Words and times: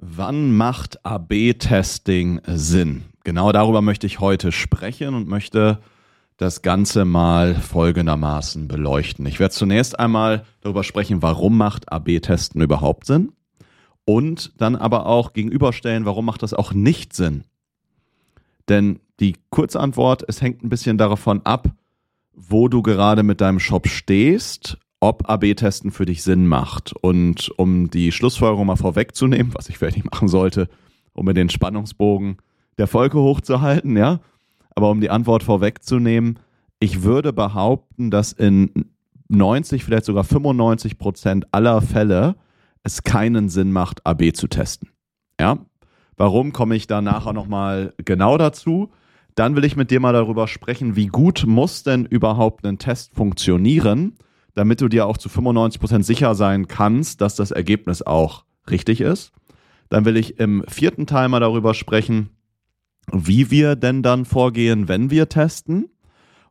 Wann 0.00 0.56
macht 0.56 1.04
AB-Testing 1.04 2.40
Sinn? 2.46 3.06
Genau 3.24 3.50
darüber 3.50 3.82
möchte 3.82 4.06
ich 4.06 4.20
heute 4.20 4.52
sprechen 4.52 5.14
und 5.14 5.26
möchte 5.26 5.80
das 6.36 6.62
Ganze 6.62 7.04
mal 7.04 7.56
folgendermaßen 7.56 8.68
beleuchten. 8.68 9.26
Ich 9.26 9.40
werde 9.40 9.54
zunächst 9.54 9.98
einmal 9.98 10.44
darüber 10.60 10.84
sprechen, 10.84 11.20
warum 11.20 11.56
macht 11.56 11.90
AB-Testen 11.90 12.62
überhaupt 12.62 13.06
Sinn? 13.06 13.32
Und 14.04 14.52
dann 14.56 14.76
aber 14.76 15.06
auch 15.06 15.32
gegenüberstellen, 15.32 16.04
warum 16.04 16.26
macht 16.26 16.44
das 16.44 16.54
auch 16.54 16.72
nicht 16.72 17.12
Sinn? 17.12 17.42
Denn 18.68 19.00
die 19.18 19.34
Kurzantwort, 19.50 20.22
es 20.28 20.40
hängt 20.40 20.62
ein 20.62 20.68
bisschen 20.68 20.96
davon 20.96 21.44
ab, 21.44 21.72
wo 22.32 22.68
du 22.68 22.82
gerade 22.82 23.24
mit 23.24 23.40
deinem 23.40 23.58
Shop 23.58 23.88
stehst, 23.88 24.78
ob 25.00 25.28
AB-Testen 25.28 25.90
für 25.90 26.06
dich 26.06 26.22
Sinn 26.22 26.46
macht. 26.46 26.92
Und 26.92 27.50
um 27.56 27.90
die 27.90 28.12
Schlussfolgerung 28.12 28.66
mal 28.66 28.76
vorwegzunehmen, 28.76 29.54
was 29.54 29.68
ich 29.68 29.78
vielleicht 29.78 29.96
nicht 29.96 30.10
machen 30.10 30.28
sollte, 30.28 30.68
um 31.12 31.26
mir 31.26 31.34
den 31.34 31.50
Spannungsbogen 31.50 32.38
der 32.78 32.86
Folge 32.86 33.18
hochzuhalten, 33.18 33.96
ja, 33.96 34.20
aber 34.74 34.90
um 34.90 35.00
die 35.00 35.10
Antwort 35.10 35.42
vorwegzunehmen, 35.42 36.38
ich 36.80 37.02
würde 37.02 37.32
behaupten, 37.32 38.10
dass 38.10 38.32
in 38.32 38.70
90, 39.28 39.84
vielleicht 39.84 40.04
sogar 40.04 40.24
95 40.24 40.98
Prozent 40.98 41.46
aller 41.52 41.82
Fälle 41.82 42.36
es 42.82 43.02
keinen 43.02 43.48
Sinn 43.48 43.72
macht, 43.72 44.06
AB 44.06 44.32
zu 44.34 44.46
testen. 44.46 44.90
Ja, 45.40 45.58
warum 46.16 46.52
komme 46.52 46.76
ich 46.76 46.86
da 46.86 47.00
nachher 47.02 47.32
nochmal 47.32 47.94
genau 47.98 48.38
dazu? 48.38 48.90
Dann 49.34 49.54
will 49.54 49.64
ich 49.64 49.76
mit 49.76 49.90
dir 49.90 50.00
mal 50.00 50.12
darüber 50.12 50.48
sprechen, 50.48 50.96
wie 50.96 51.06
gut 51.06 51.44
muss 51.46 51.82
denn 51.82 52.06
überhaupt 52.06 52.66
ein 52.66 52.78
Test 52.78 53.14
funktionieren, 53.14 54.14
damit 54.58 54.80
du 54.80 54.88
dir 54.88 55.06
auch 55.06 55.16
zu 55.16 55.28
95% 55.28 56.02
sicher 56.02 56.34
sein 56.34 56.66
kannst, 56.66 57.20
dass 57.20 57.36
das 57.36 57.52
Ergebnis 57.52 58.02
auch 58.02 58.44
richtig 58.68 59.00
ist. 59.00 59.30
Dann 59.88 60.04
will 60.04 60.16
ich 60.16 60.40
im 60.40 60.64
vierten 60.66 61.06
Teil 61.06 61.28
mal 61.28 61.38
darüber 61.38 61.74
sprechen, 61.74 62.30
wie 63.12 63.52
wir 63.52 63.76
denn 63.76 64.02
dann 64.02 64.24
vorgehen, 64.24 64.88
wenn 64.88 65.12
wir 65.12 65.28
testen. 65.28 65.90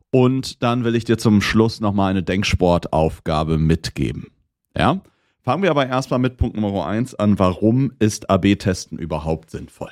Und 0.09 0.63
dann 0.63 0.85
will 0.85 0.95
ich 0.95 1.03
dir 1.03 1.17
zum 1.17 1.41
Schluss 1.41 1.81
nochmal 1.81 2.11
eine 2.11 2.23
Denksportaufgabe 2.23 3.57
mitgeben. 3.57 4.27
Ja? 4.75 5.01
Fangen 5.41 5.63
wir 5.63 5.69
aber 5.69 5.85
erstmal 5.87 6.19
mit 6.19 6.37
Punkt 6.37 6.55
Nummer 6.55 6.87
1 6.87 7.15
an. 7.15 7.37
Warum 7.39 7.91
ist 7.99 8.29
AB-Testen 8.29 8.97
überhaupt 8.97 9.51
sinnvoll? 9.51 9.91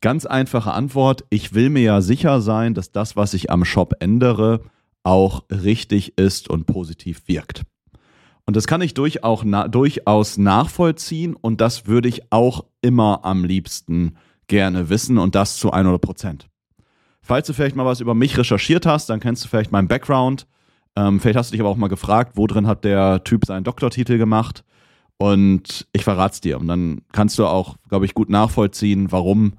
Ganz 0.00 0.26
einfache 0.26 0.72
Antwort. 0.72 1.24
Ich 1.30 1.54
will 1.54 1.70
mir 1.70 1.82
ja 1.82 2.00
sicher 2.00 2.40
sein, 2.40 2.74
dass 2.74 2.90
das, 2.90 3.14
was 3.14 3.32
ich 3.32 3.48
am 3.50 3.64
Shop 3.64 3.94
ändere, 4.00 4.60
auch 5.08 5.44
richtig 5.50 6.18
ist 6.18 6.50
und 6.50 6.66
positiv 6.66 7.22
wirkt. 7.26 7.62
Und 8.44 8.56
das 8.56 8.66
kann 8.66 8.82
ich 8.82 8.92
durchaus, 8.92 9.40
na, 9.42 9.66
durchaus 9.66 10.36
nachvollziehen 10.36 11.34
und 11.34 11.62
das 11.62 11.86
würde 11.86 12.08
ich 12.08 12.30
auch 12.30 12.66
immer 12.82 13.24
am 13.24 13.42
liebsten 13.42 14.16
gerne 14.48 14.90
wissen 14.90 15.16
und 15.16 15.34
das 15.34 15.56
zu 15.56 15.72
100 15.72 15.98
Prozent. 15.98 16.48
Falls 17.22 17.46
du 17.46 17.54
vielleicht 17.54 17.74
mal 17.74 17.86
was 17.86 18.00
über 18.00 18.14
mich 18.14 18.36
recherchiert 18.36 18.84
hast, 18.84 19.08
dann 19.08 19.20
kennst 19.20 19.44
du 19.44 19.48
vielleicht 19.48 19.72
meinen 19.72 19.88
Background. 19.88 20.46
Ähm, 20.94 21.20
vielleicht 21.20 21.38
hast 21.38 21.50
du 21.50 21.52
dich 21.52 21.60
aber 21.60 21.70
auch 21.70 21.76
mal 21.76 21.88
gefragt, 21.88 22.32
wo 22.34 22.46
drin 22.46 22.66
hat 22.66 22.84
der 22.84 23.24
Typ 23.24 23.46
seinen 23.46 23.64
Doktortitel 23.64 24.18
gemacht. 24.18 24.62
Und 25.16 25.86
ich 25.92 26.04
verrate 26.04 26.34
es 26.34 26.40
dir. 26.42 26.60
Und 26.60 26.68
dann 26.68 27.00
kannst 27.12 27.38
du 27.38 27.46
auch, 27.46 27.76
glaube 27.88 28.04
ich, 28.04 28.14
gut 28.14 28.28
nachvollziehen, 28.28 29.10
warum 29.10 29.54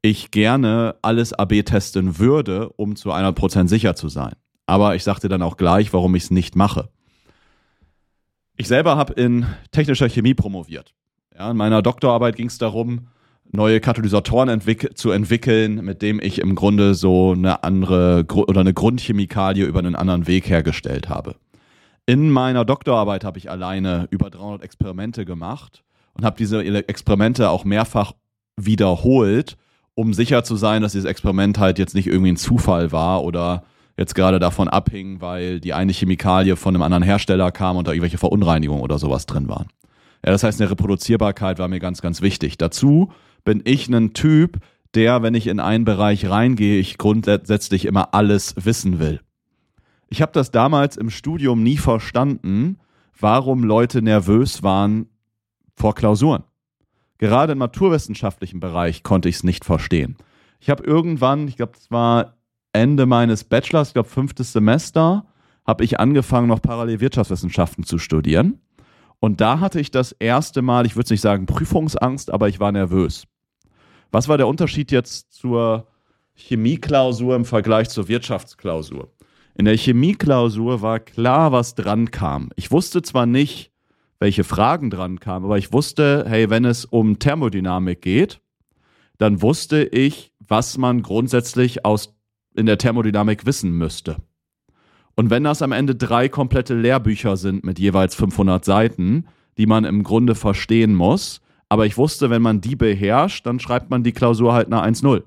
ich 0.00 0.30
gerne 0.30 0.96
alles 1.02 1.34
AB 1.34 1.62
testen 1.64 2.18
würde, 2.18 2.70
um 2.76 2.96
zu 2.96 3.12
100% 3.12 3.68
sicher 3.68 3.94
zu 3.96 4.08
sein. 4.08 4.34
Aber 4.66 4.94
ich 4.94 5.04
sagte 5.04 5.28
dann 5.28 5.42
auch 5.42 5.56
gleich, 5.56 5.92
warum 5.92 6.14
ich 6.14 6.24
es 6.24 6.30
nicht 6.30 6.56
mache. 6.56 6.88
Ich 8.56 8.68
selber 8.68 8.96
habe 8.96 9.14
in 9.14 9.46
technischer 9.72 10.08
Chemie 10.08 10.34
promoviert. 10.34 10.94
Ja, 11.36 11.50
in 11.50 11.56
meiner 11.56 11.82
Doktorarbeit 11.82 12.36
ging 12.36 12.46
es 12.46 12.58
darum, 12.58 13.08
neue 13.50 13.80
Katalysatoren 13.80 14.48
entwick 14.48 14.96
zu 14.96 15.10
entwickeln, 15.10 15.84
mit 15.84 16.02
dem 16.02 16.20
ich 16.20 16.40
im 16.40 16.54
Grunde 16.54 16.94
so 16.94 17.32
eine 17.32 17.64
andere 17.64 18.24
oder 18.28 18.60
eine 18.60 18.72
Grundchemikalie 18.72 19.64
über 19.64 19.80
einen 19.80 19.96
anderen 19.96 20.26
Weg 20.26 20.48
hergestellt 20.48 21.08
habe. 21.08 21.36
In 22.06 22.30
meiner 22.30 22.64
Doktorarbeit 22.64 23.24
habe 23.24 23.38
ich 23.38 23.50
alleine 23.50 24.06
über 24.10 24.30
300 24.30 24.62
Experimente 24.62 25.24
gemacht 25.24 25.82
und 26.12 26.24
habe 26.24 26.36
diese 26.36 26.62
Experimente 26.88 27.50
auch 27.50 27.64
mehrfach 27.64 28.12
wiederholt, 28.56 29.56
um 29.94 30.14
sicher 30.14 30.44
zu 30.44 30.56
sein, 30.56 30.82
dass 30.82 30.92
dieses 30.92 31.08
Experiment 31.08 31.58
halt 31.58 31.78
jetzt 31.78 31.94
nicht 31.94 32.06
irgendwie 32.06 32.32
ein 32.32 32.36
Zufall 32.36 32.92
war 32.92 33.24
oder 33.24 33.64
jetzt 33.96 34.14
gerade 34.14 34.38
davon 34.38 34.68
abhing, 34.68 35.20
weil 35.20 35.60
die 35.60 35.72
eine 35.72 35.92
Chemikalie 35.92 36.56
von 36.56 36.74
einem 36.74 36.82
anderen 36.82 37.02
Hersteller 37.02 37.52
kam 37.52 37.76
und 37.76 37.86
da 37.86 37.92
irgendwelche 37.92 38.18
Verunreinigungen 38.18 38.82
oder 38.82 38.98
sowas 38.98 39.26
drin 39.26 39.48
waren. 39.48 39.68
Ja, 40.24 40.32
das 40.32 40.42
heißt, 40.42 40.60
eine 40.60 40.70
Reproduzierbarkeit 40.70 41.58
war 41.58 41.68
mir 41.68 41.80
ganz, 41.80 42.00
ganz 42.00 42.22
wichtig. 42.22 42.56
Dazu 42.58 43.12
bin 43.44 43.62
ich 43.64 43.88
ein 43.88 44.14
Typ, 44.14 44.58
der, 44.94 45.22
wenn 45.22 45.34
ich 45.34 45.46
in 45.46 45.60
einen 45.60 45.84
Bereich 45.84 46.28
reingehe, 46.28 46.78
ich 46.78 46.98
grundsätzlich 46.98 47.84
immer 47.84 48.14
alles 48.14 48.54
wissen 48.56 48.98
will. 48.98 49.20
Ich 50.08 50.22
habe 50.22 50.32
das 50.32 50.50
damals 50.50 50.96
im 50.96 51.10
Studium 51.10 51.62
nie 51.62 51.76
verstanden, 51.76 52.78
warum 53.18 53.64
Leute 53.64 54.02
nervös 54.02 54.62
waren 54.62 55.06
vor 55.74 55.94
Klausuren. 55.94 56.44
Gerade 57.18 57.52
im 57.52 57.58
naturwissenschaftlichen 57.58 58.60
Bereich 58.60 59.02
konnte 59.02 59.28
ich 59.28 59.36
es 59.36 59.44
nicht 59.44 59.64
verstehen. 59.64 60.16
Ich 60.60 60.70
habe 60.70 60.84
irgendwann, 60.84 61.48
ich 61.48 61.56
glaube, 61.56 61.72
es 61.76 61.90
war 61.90 62.36
Ende 62.74 63.06
meines 63.06 63.44
Bachelors, 63.44 63.88
ich 63.88 63.94
glaube 63.94 64.08
fünftes 64.08 64.52
Semester, 64.52 65.26
habe 65.66 65.84
ich 65.84 65.98
angefangen, 65.98 66.48
noch 66.48 66.60
parallel 66.60 67.00
Wirtschaftswissenschaften 67.00 67.84
zu 67.84 67.98
studieren. 67.98 68.60
Und 69.20 69.40
da 69.40 69.60
hatte 69.60 69.80
ich 69.80 69.90
das 69.90 70.12
erste 70.12 70.60
Mal, 70.60 70.84
ich 70.84 70.96
würde 70.96 71.12
nicht 71.12 71.22
sagen 71.22 71.46
Prüfungsangst, 71.46 72.30
aber 72.30 72.48
ich 72.48 72.60
war 72.60 72.72
nervös. 72.72 73.24
Was 74.10 74.28
war 74.28 74.36
der 74.36 74.48
Unterschied 74.48 74.92
jetzt 74.92 75.32
zur 75.32 75.86
Chemieklausur 76.34 77.34
im 77.34 77.44
Vergleich 77.44 77.88
zur 77.88 78.08
Wirtschaftsklausur? 78.08 79.08
In 79.56 79.64
der 79.64 79.76
Chemieklausur 79.76 80.82
war 80.82 81.00
klar, 81.00 81.52
was 81.52 81.74
dran 81.74 82.10
kam. 82.10 82.50
Ich 82.56 82.70
wusste 82.70 83.02
zwar 83.02 83.24
nicht, 83.24 83.70
welche 84.18 84.44
Fragen 84.44 84.90
dran 84.90 85.20
kamen, 85.20 85.46
aber 85.46 85.58
ich 85.58 85.72
wusste, 85.72 86.24
hey, 86.28 86.50
wenn 86.50 86.64
es 86.64 86.84
um 86.84 87.18
Thermodynamik 87.18 88.02
geht, 88.02 88.40
dann 89.18 89.42
wusste 89.42 89.84
ich, 89.84 90.32
was 90.40 90.76
man 90.76 91.02
grundsätzlich 91.02 91.84
aus 91.84 92.13
in 92.54 92.66
der 92.66 92.78
Thermodynamik 92.78 93.46
wissen 93.46 93.72
müsste. 93.72 94.16
Und 95.16 95.30
wenn 95.30 95.44
das 95.44 95.62
am 95.62 95.72
Ende 95.72 95.94
drei 95.94 96.28
komplette 96.28 96.74
Lehrbücher 96.74 97.36
sind 97.36 97.64
mit 97.64 97.78
jeweils 97.78 98.14
500 98.14 98.64
Seiten, 98.64 99.26
die 99.58 99.66
man 99.66 99.84
im 99.84 100.02
Grunde 100.02 100.34
verstehen 100.34 100.94
muss, 100.94 101.40
aber 101.68 101.86
ich 101.86 101.96
wusste, 101.96 102.30
wenn 102.30 102.42
man 102.42 102.60
die 102.60 102.76
beherrscht, 102.76 103.46
dann 103.46 103.60
schreibt 103.60 103.90
man 103.90 104.02
die 104.02 104.12
Klausur 104.12 104.52
halt 104.52 104.68
nach 104.68 104.84
1-0. 104.84 105.22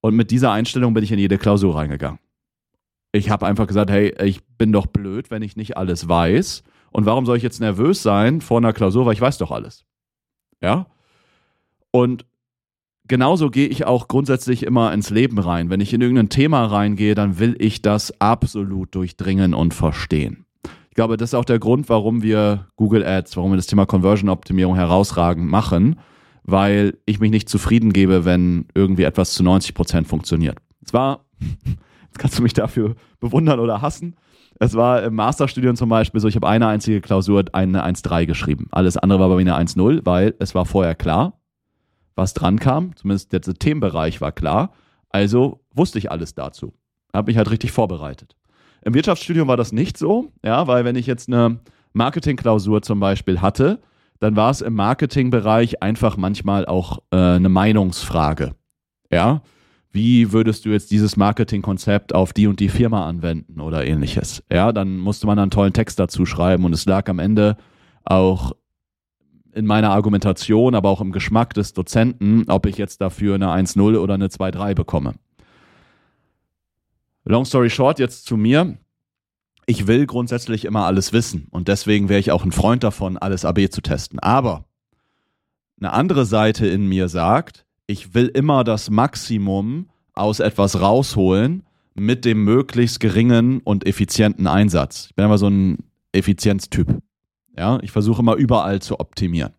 Und 0.00 0.14
mit 0.14 0.30
dieser 0.30 0.52
Einstellung 0.52 0.94
bin 0.94 1.04
ich 1.04 1.12
in 1.12 1.18
jede 1.18 1.38
Klausur 1.38 1.76
reingegangen. 1.76 2.18
Ich 3.12 3.30
habe 3.30 3.46
einfach 3.46 3.66
gesagt, 3.66 3.90
hey, 3.90 4.14
ich 4.24 4.44
bin 4.44 4.72
doch 4.72 4.86
blöd, 4.86 5.30
wenn 5.30 5.42
ich 5.42 5.56
nicht 5.56 5.76
alles 5.76 6.08
weiß. 6.08 6.62
Und 6.90 7.06
warum 7.06 7.26
soll 7.26 7.36
ich 7.36 7.42
jetzt 7.42 7.60
nervös 7.60 8.02
sein 8.02 8.40
vor 8.40 8.58
einer 8.58 8.72
Klausur, 8.72 9.06
weil 9.06 9.14
ich 9.14 9.20
weiß 9.20 9.38
doch 9.38 9.50
alles. 9.50 9.84
Ja? 10.60 10.86
Und 11.90 12.26
genauso 13.08 13.50
gehe 13.50 13.66
ich 13.66 13.86
auch 13.86 14.08
grundsätzlich 14.08 14.64
immer 14.64 14.92
ins 14.92 15.10
Leben 15.10 15.38
rein. 15.38 15.70
Wenn 15.70 15.80
ich 15.80 15.92
in 15.92 16.00
irgendein 16.00 16.28
Thema 16.28 16.64
reingehe, 16.66 17.14
dann 17.14 17.38
will 17.38 17.56
ich 17.58 17.82
das 17.82 18.20
absolut 18.20 18.94
durchdringen 18.94 19.54
und 19.54 19.74
verstehen. 19.74 20.44
Ich 20.90 20.94
glaube, 20.94 21.16
das 21.16 21.30
ist 21.30 21.34
auch 21.34 21.44
der 21.44 21.58
Grund, 21.58 21.88
warum 21.88 22.22
wir 22.22 22.66
Google 22.76 23.04
Ads, 23.04 23.36
warum 23.36 23.52
wir 23.52 23.56
das 23.56 23.66
Thema 23.66 23.86
Conversion-Optimierung 23.86 24.74
herausragend 24.74 25.48
machen, 25.48 25.98
weil 26.42 26.98
ich 27.06 27.20
mich 27.20 27.30
nicht 27.30 27.48
zufrieden 27.48 27.92
gebe, 27.92 28.24
wenn 28.24 28.66
irgendwie 28.74 29.04
etwas 29.04 29.32
zu 29.32 29.42
90 29.42 29.74
Prozent 29.74 30.08
funktioniert. 30.08 30.58
Zwar, 30.84 31.24
jetzt 31.40 32.18
kannst 32.18 32.38
du 32.38 32.42
mich 32.42 32.52
dafür 32.52 32.94
bewundern 33.20 33.60
oder 33.60 33.80
hassen, 33.80 34.16
es 34.60 34.74
war 34.74 35.04
im 35.04 35.14
Masterstudium 35.14 35.76
zum 35.76 35.88
Beispiel 35.88 36.20
so, 36.20 36.26
ich 36.26 36.34
habe 36.34 36.48
eine 36.48 36.66
einzige 36.66 37.00
Klausur, 37.00 37.44
eine 37.52 37.86
1.3 37.86 38.26
geschrieben. 38.26 38.66
Alles 38.72 38.96
andere 38.96 39.20
war 39.20 39.28
bei 39.28 39.36
mir 39.36 39.54
eine 39.54 39.68
1.0, 39.68 40.00
weil 40.04 40.34
es 40.40 40.54
war 40.54 40.66
vorher 40.66 40.96
klar, 40.96 41.37
was 42.18 42.34
dran 42.34 42.58
kam. 42.58 42.94
Zumindest 42.96 43.32
der 43.32 43.40
Themenbereich 43.40 44.20
war 44.20 44.32
klar. 44.32 44.72
Also 45.08 45.64
wusste 45.74 45.98
ich 45.98 46.10
alles 46.10 46.34
dazu. 46.34 46.74
Habe 47.14 47.30
mich 47.30 47.38
halt 47.38 47.50
richtig 47.50 47.72
vorbereitet. 47.72 48.36
Im 48.82 48.92
Wirtschaftsstudium 48.92 49.48
war 49.48 49.56
das 49.56 49.72
nicht 49.72 49.96
so, 49.96 50.32
ja, 50.44 50.66
weil 50.66 50.84
wenn 50.84 50.96
ich 50.96 51.06
jetzt 51.06 51.28
eine 51.28 51.60
Marketingklausur 51.94 52.82
zum 52.82 53.00
Beispiel 53.00 53.40
hatte, 53.40 53.80
dann 54.20 54.36
war 54.36 54.50
es 54.50 54.60
im 54.60 54.74
Marketingbereich 54.74 55.82
einfach 55.82 56.16
manchmal 56.16 56.66
auch 56.66 56.98
äh, 57.10 57.16
eine 57.16 57.48
Meinungsfrage. 57.48 58.54
Ja, 59.10 59.42
wie 59.90 60.32
würdest 60.32 60.64
du 60.64 60.70
jetzt 60.70 60.90
dieses 60.90 61.16
Marketingkonzept 61.16 62.14
auf 62.14 62.32
die 62.32 62.46
und 62.46 62.60
die 62.60 62.68
Firma 62.68 63.08
anwenden 63.08 63.60
oder 63.60 63.86
ähnliches? 63.86 64.42
Ja, 64.52 64.72
dann 64.72 64.98
musste 64.98 65.26
man 65.26 65.38
einen 65.38 65.50
tollen 65.50 65.72
Text 65.72 65.98
dazu 65.98 66.26
schreiben 66.26 66.64
und 66.64 66.74
es 66.74 66.84
lag 66.84 67.08
am 67.08 67.18
Ende 67.18 67.56
auch 68.04 68.52
in 69.58 69.66
meiner 69.66 69.90
Argumentation, 69.90 70.74
aber 70.74 70.88
auch 70.88 71.00
im 71.00 71.12
Geschmack 71.12 71.52
des 71.52 71.72
Dozenten, 71.72 72.44
ob 72.48 72.64
ich 72.66 72.78
jetzt 72.78 73.00
dafür 73.00 73.34
eine 73.34 73.48
1-0 73.48 73.98
oder 73.98 74.14
eine 74.14 74.28
2-3 74.28 74.74
bekomme. 74.74 75.14
Long 77.24 77.44
story 77.44 77.68
short, 77.68 77.98
jetzt 77.98 78.24
zu 78.24 78.36
mir. 78.36 78.78
Ich 79.66 79.86
will 79.86 80.06
grundsätzlich 80.06 80.64
immer 80.64 80.86
alles 80.86 81.12
wissen 81.12 81.48
und 81.50 81.68
deswegen 81.68 82.08
wäre 82.08 82.20
ich 82.20 82.30
auch 82.30 82.44
ein 82.44 82.52
Freund 82.52 82.84
davon, 82.84 83.18
alles 83.18 83.44
AB 83.44 83.70
zu 83.70 83.82
testen. 83.82 84.18
Aber 84.20 84.64
eine 85.80 85.92
andere 85.92 86.24
Seite 86.24 86.66
in 86.66 86.86
mir 86.86 87.08
sagt, 87.08 87.66
ich 87.86 88.14
will 88.14 88.26
immer 88.26 88.64
das 88.64 88.90
Maximum 88.90 89.90
aus 90.14 90.40
etwas 90.40 90.80
rausholen 90.80 91.64
mit 91.94 92.24
dem 92.24 92.44
möglichst 92.44 93.00
geringen 93.00 93.60
und 93.60 93.86
effizienten 93.86 94.46
Einsatz. 94.46 95.06
Ich 95.10 95.16
bin 95.16 95.24
aber 95.24 95.36
so 95.36 95.48
ein 95.48 95.78
Effizienztyp. 96.12 97.02
Ja, 97.58 97.80
ich 97.82 97.90
versuche 97.90 98.22
immer 98.22 98.36
überall 98.36 98.80
zu 98.80 99.00
optimieren. 99.00 99.52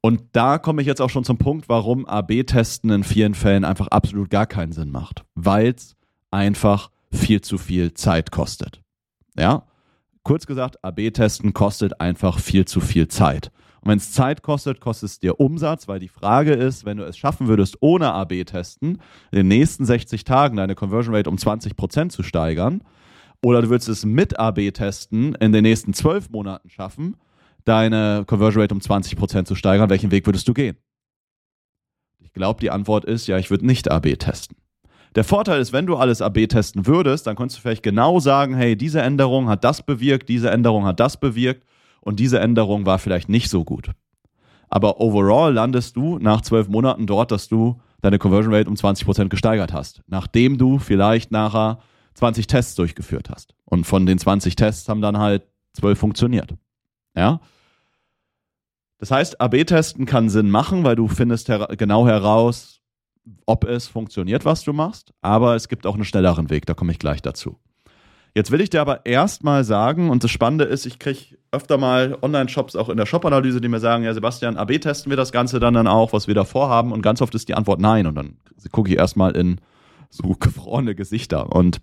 Und 0.00 0.22
da 0.32 0.58
komme 0.58 0.80
ich 0.80 0.86
jetzt 0.86 1.02
auch 1.02 1.10
schon 1.10 1.24
zum 1.24 1.38
Punkt, 1.38 1.68
warum 1.68 2.06
AB-Testen 2.06 2.90
in 2.90 3.02
vielen 3.02 3.34
Fällen 3.34 3.64
einfach 3.64 3.88
absolut 3.88 4.30
gar 4.30 4.46
keinen 4.46 4.70
Sinn 4.70 4.92
macht. 4.92 5.24
Weil 5.34 5.74
es 5.76 5.96
einfach 6.30 6.90
viel 7.10 7.40
zu 7.40 7.58
viel 7.58 7.94
Zeit 7.94 8.30
kostet. 8.30 8.80
Ja, 9.36 9.64
kurz 10.22 10.46
gesagt, 10.46 10.84
AB-Testen 10.84 11.52
kostet 11.52 12.00
einfach 12.00 12.38
viel 12.38 12.64
zu 12.64 12.80
viel 12.80 13.08
Zeit. 13.08 13.50
Und 13.80 13.90
wenn 13.90 13.98
es 13.98 14.12
Zeit 14.12 14.42
kostet, 14.42 14.80
kostet 14.80 15.10
es 15.10 15.18
dir 15.18 15.40
Umsatz, 15.40 15.88
weil 15.88 15.98
die 15.98 16.08
Frage 16.08 16.52
ist, 16.52 16.84
wenn 16.84 16.98
du 16.98 17.04
es 17.04 17.18
schaffen 17.18 17.48
würdest, 17.48 17.78
ohne 17.80 18.12
AB-Testen 18.12 19.00
in 19.32 19.36
den 19.36 19.48
nächsten 19.48 19.84
60 19.84 20.22
Tagen 20.22 20.56
deine 20.56 20.76
Conversion 20.76 21.14
Rate 21.14 21.30
um 21.30 21.36
20% 21.36 22.10
zu 22.10 22.22
steigern, 22.22 22.82
oder 23.46 23.62
du 23.62 23.70
würdest 23.70 23.88
es 23.88 24.04
mit 24.04 24.40
AB-Testen 24.40 25.36
in 25.36 25.52
den 25.52 25.62
nächsten 25.62 25.94
12 25.94 26.30
Monaten 26.30 26.68
schaffen, 26.68 27.14
deine 27.64 28.24
Conversion 28.26 28.60
Rate 28.60 28.74
um 28.74 28.80
20% 28.80 29.44
zu 29.44 29.54
steigern, 29.54 29.88
welchen 29.88 30.10
Weg 30.10 30.26
würdest 30.26 30.48
du 30.48 30.52
gehen? 30.52 30.76
Ich 32.18 32.32
glaube, 32.32 32.58
die 32.58 32.72
Antwort 32.72 33.04
ist, 33.04 33.28
ja, 33.28 33.38
ich 33.38 33.48
würde 33.48 33.64
nicht 33.64 33.88
AB 33.88 34.18
testen. 34.18 34.56
Der 35.14 35.22
Vorteil 35.22 35.60
ist, 35.60 35.72
wenn 35.72 35.86
du 35.86 35.94
alles 35.94 36.22
AB 36.22 36.48
testen 36.48 36.88
würdest, 36.88 37.28
dann 37.28 37.36
könntest 37.36 37.58
du 37.58 37.62
vielleicht 37.62 37.84
genau 37.84 38.18
sagen, 38.18 38.56
hey, 38.56 38.74
diese 38.74 39.00
Änderung 39.00 39.48
hat 39.48 39.62
das 39.62 39.80
bewirkt, 39.86 40.28
diese 40.28 40.50
Änderung 40.50 40.84
hat 40.84 40.98
das 40.98 41.16
bewirkt 41.16 41.64
und 42.00 42.18
diese 42.18 42.40
Änderung 42.40 42.84
war 42.84 42.98
vielleicht 42.98 43.28
nicht 43.28 43.48
so 43.48 43.62
gut. 43.62 43.92
Aber 44.68 45.00
overall 45.00 45.54
landest 45.54 45.94
du 45.94 46.18
nach 46.18 46.40
zwölf 46.40 46.66
Monaten 46.66 47.06
dort, 47.06 47.30
dass 47.30 47.46
du 47.46 47.80
deine 48.00 48.18
Conversion 48.18 48.52
Rate 48.52 48.68
um 48.68 48.74
20% 48.74 49.28
gesteigert 49.28 49.72
hast, 49.72 50.02
nachdem 50.08 50.58
du 50.58 50.80
vielleicht 50.80 51.30
nachher 51.30 51.78
20 52.16 52.46
Tests 52.46 52.74
durchgeführt 52.74 53.30
hast. 53.30 53.54
Und 53.64 53.84
von 53.84 54.06
den 54.06 54.18
20 54.18 54.56
Tests 54.56 54.88
haben 54.88 55.02
dann 55.02 55.18
halt 55.18 55.46
zwölf 55.74 55.98
funktioniert. 55.98 56.54
Ja. 57.14 57.40
Das 58.98 59.10
heißt, 59.10 59.40
AB-Testen 59.40 60.06
kann 60.06 60.30
Sinn 60.30 60.50
machen, 60.50 60.82
weil 60.82 60.96
du 60.96 61.08
findest 61.08 61.48
her 61.48 61.68
genau 61.76 62.06
heraus, 62.06 62.80
ob 63.44 63.64
es 63.64 63.88
funktioniert, 63.88 64.44
was 64.44 64.62
du 64.62 64.72
machst, 64.72 65.12
aber 65.20 65.54
es 65.56 65.68
gibt 65.68 65.86
auch 65.86 65.94
einen 65.94 66.04
schnelleren 66.04 66.48
Weg, 66.48 66.64
da 66.66 66.74
komme 66.74 66.92
ich 66.92 66.98
gleich 66.98 67.20
dazu. 67.20 67.58
Jetzt 68.34 68.50
will 68.50 68.60
ich 68.60 68.70
dir 68.70 68.80
aber 68.80 69.04
erstmal 69.06 69.64
sagen, 69.64 70.10
und 70.10 70.22
das 70.22 70.30
Spannende 70.30 70.64
ist, 70.64 70.86
ich 70.86 70.98
kriege 70.98 71.38
öfter 71.52 71.78
mal 71.78 72.18
Online-Shops 72.20 72.76
auch 72.76 72.88
in 72.88 72.98
der 72.98 73.06
Shop-Analyse, 73.06 73.60
die 73.60 73.68
mir 73.68 73.80
sagen, 73.80 74.04
ja 74.04 74.12
Sebastian, 74.14 74.56
AB 74.56 74.78
testen 74.78 75.10
wir 75.10 75.16
das 75.16 75.32
Ganze 75.32 75.58
dann, 75.58 75.74
dann 75.74 75.86
auch, 75.86 76.12
was 76.12 76.28
wir 76.28 76.34
da 76.34 76.44
vorhaben 76.44 76.92
und 76.92 77.02
ganz 77.02 77.20
oft 77.22 77.34
ist 77.34 77.48
die 77.48 77.54
Antwort 77.54 77.80
nein 77.80 78.06
und 78.06 78.14
dann 78.14 78.36
gucke 78.72 78.90
ich 78.90 78.96
erstmal 78.96 79.34
in 79.36 79.60
so 80.10 80.34
gefrorene 80.40 80.94
Gesichter 80.94 81.52
und 81.52 81.80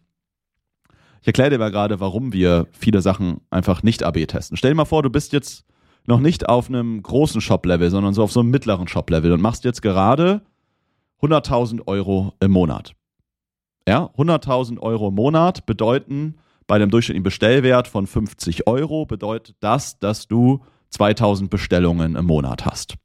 ich 1.24 1.28
erkläre 1.28 1.52
dir 1.52 1.58
mal 1.58 1.72
gerade, 1.72 2.02
warum 2.02 2.34
wir 2.34 2.68
viele 2.74 3.02
Sachen 3.02 3.40
einfach 3.50 3.82
nicht 3.82 4.04
AB 4.04 4.28
testen. 4.28 4.58
Stell 4.58 4.72
dir 4.72 4.76
mal 4.76 4.84
vor, 4.84 5.04
du 5.04 5.10
bist 5.10 5.32
jetzt 5.32 5.64
noch 6.06 6.20
nicht 6.20 6.50
auf 6.50 6.68
einem 6.68 7.02
großen 7.02 7.40
Shop-Level, 7.40 7.90
sondern 7.90 8.14
so 8.14 8.24
auf 8.24 8.32
so 8.34 8.42
einem 8.42 8.50
mittleren 8.50 8.90
Shop-Level 8.90 9.32
und 9.32 9.42
machst 9.42 9.64
jetzt 9.64 9.82
gerade 9.82 10.42
100.000 11.22 11.88
Euro 11.88 12.34
im 12.42 12.52
Monat. 12.52 12.94
Ja, 13.88 14.10
100.000 14.18 14.82
Euro 14.82 15.08
im 15.08 15.16
Monat 15.16 15.66
bedeuten 15.66 16.36
bei 16.68 16.78
dem 16.78 16.90
durchschnittlichen 16.90 17.24
Bestellwert 17.24 17.88
von 17.88 18.06
50 18.06 18.68
Euro 18.68 19.06
bedeutet 19.06 19.56
das, 19.62 20.00
dass 20.00 20.28
du 20.28 20.66
2000 20.90 21.50
Bestellungen 21.50 22.18
im 22.18 22.26
Monat 22.26 22.66
hast. 22.66 22.96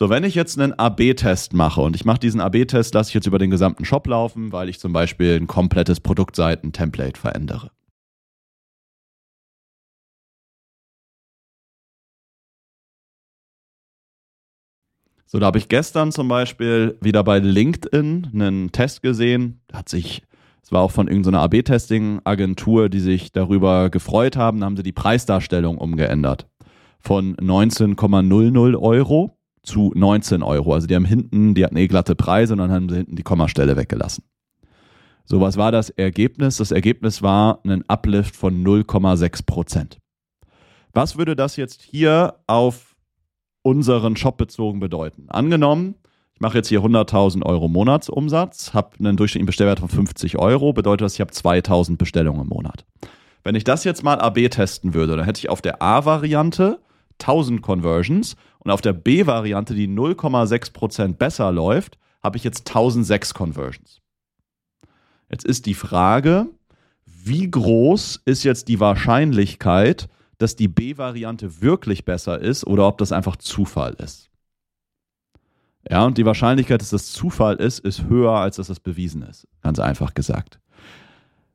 So, 0.00 0.08
wenn 0.10 0.22
ich 0.22 0.36
jetzt 0.36 0.56
einen 0.56 0.74
AB-Test 0.74 1.54
mache 1.54 1.80
und 1.80 1.96
ich 1.96 2.04
mache 2.04 2.20
diesen 2.20 2.40
AB-Test, 2.40 2.94
lasse 2.94 3.10
ich 3.10 3.14
jetzt 3.14 3.26
über 3.26 3.40
den 3.40 3.50
gesamten 3.50 3.84
Shop 3.84 4.06
laufen, 4.06 4.52
weil 4.52 4.68
ich 4.68 4.78
zum 4.78 4.92
Beispiel 4.92 5.34
ein 5.34 5.48
komplettes 5.48 5.98
Produktseiten-Template 5.98 7.18
verändere. 7.18 7.72
So, 15.26 15.40
da 15.40 15.46
habe 15.46 15.58
ich 15.58 15.66
gestern 15.68 16.12
zum 16.12 16.28
Beispiel 16.28 16.96
wieder 17.00 17.24
bei 17.24 17.40
LinkedIn 17.40 18.30
einen 18.32 18.70
Test 18.70 19.02
gesehen. 19.02 19.62
Hat 19.72 19.88
sich, 19.88 20.22
es 20.62 20.70
war 20.70 20.82
auch 20.82 20.92
von 20.92 21.08
irgendeiner 21.08 21.40
AB-Testing-Agentur, 21.40 22.88
die 22.88 23.00
sich 23.00 23.32
darüber 23.32 23.90
gefreut 23.90 24.36
haben, 24.36 24.60
da 24.60 24.66
haben 24.66 24.76
sie 24.76 24.84
die 24.84 24.92
Preisdarstellung 24.92 25.76
umgeändert. 25.76 26.46
Von 27.00 27.34
19,00 27.34 28.80
Euro 28.80 29.37
zu 29.68 29.92
19 29.94 30.42
Euro. 30.42 30.74
Also 30.74 30.86
die 30.86 30.94
haben 30.94 31.04
hinten, 31.04 31.54
die 31.54 31.64
hatten 31.64 31.76
eh 31.76 31.86
glatte 31.86 32.14
Preise 32.14 32.54
und 32.54 32.58
dann 32.58 32.72
haben 32.72 32.88
sie 32.88 32.96
hinten 32.96 33.16
die 33.16 33.22
Kommastelle 33.22 33.76
weggelassen. 33.76 34.24
So, 35.24 35.40
was 35.40 35.56
war 35.56 35.70
das 35.70 35.90
Ergebnis? 35.90 36.56
Das 36.56 36.70
Ergebnis 36.70 37.22
war 37.22 37.60
ein 37.64 37.84
Uplift 37.86 38.34
von 38.34 38.64
0,6 38.64 39.44
Prozent. 39.44 39.98
Was 40.94 41.18
würde 41.18 41.36
das 41.36 41.56
jetzt 41.56 41.82
hier 41.82 42.36
auf 42.46 42.88
unseren 43.68 44.16
Shop 44.16 44.38
bezogen 44.38 44.80
bedeuten. 44.80 45.26
Angenommen, 45.28 45.94
ich 46.34 46.40
mache 46.40 46.56
jetzt 46.56 46.68
hier 46.68 46.80
100.000 46.80 47.44
Euro 47.44 47.68
Monatsumsatz, 47.68 48.72
habe 48.72 48.96
einen 48.98 49.16
durchschnittlichen 49.16 49.46
Bestellwert 49.46 49.80
von 49.80 49.90
50 49.90 50.38
Euro, 50.38 50.72
bedeutet 50.72 51.02
das, 51.02 51.14
ich 51.14 51.20
habe 51.20 51.32
2.000 51.32 51.98
Bestellungen 51.98 52.42
im 52.42 52.48
Monat. 52.48 52.86
Wenn 53.44 53.54
ich 53.54 53.64
das 53.64 53.84
jetzt 53.84 54.02
mal 54.02 54.20
AB 54.20 54.48
testen 54.48 54.94
würde, 54.94 55.16
dann 55.16 55.24
hätte 55.24 55.38
ich 55.38 55.50
auf 55.50 55.60
der 55.60 55.82
A-Variante 55.82 56.80
1000 57.20 57.60
Conversions 57.60 58.36
und 58.68 58.72
auf 58.74 58.82
der 58.82 58.92
B-Variante, 58.92 59.74
die 59.74 59.88
0,6% 59.88 61.14
besser 61.14 61.50
läuft, 61.50 61.98
habe 62.22 62.36
ich 62.36 62.44
jetzt 62.44 62.68
1006 62.68 63.32
Conversions. 63.32 64.02
Jetzt 65.30 65.46
ist 65.46 65.64
die 65.64 65.72
Frage, 65.72 66.48
wie 67.06 67.50
groß 67.50 68.20
ist 68.26 68.44
jetzt 68.44 68.68
die 68.68 68.78
Wahrscheinlichkeit, 68.78 70.10
dass 70.36 70.54
die 70.54 70.68
B-Variante 70.68 71.62
wirklich 71.62 72.04
besser 72.04 72.42
ist 72.42 72.66
oder 72.66 72.86
ob 72.86 72.98
das 72.98 73.10
einfach 73.10 73.36
Zufall 73.36 73.94
ist. 73.94 74.28
Ja, 75.88 76.04
und 76.04 76.18
die 76.18 76.26
Wahrscheinlichkeit, 76.26 76.82
dass 76.82 76.90
das 76.90 77.10
Zufall 77.10 77.56
ist, 77.56 77.78
ist 77.78 78.04
höher, 78.04 78.32
als 78.32 78.56
dass 78.56 78.66
das 78.66 78.80
bewiesen 78.80 79.22
ist. 79.22 79.48
Ganz 79.62 79.78
einfach 79.78 80.12
gesagt. 80.12 80.60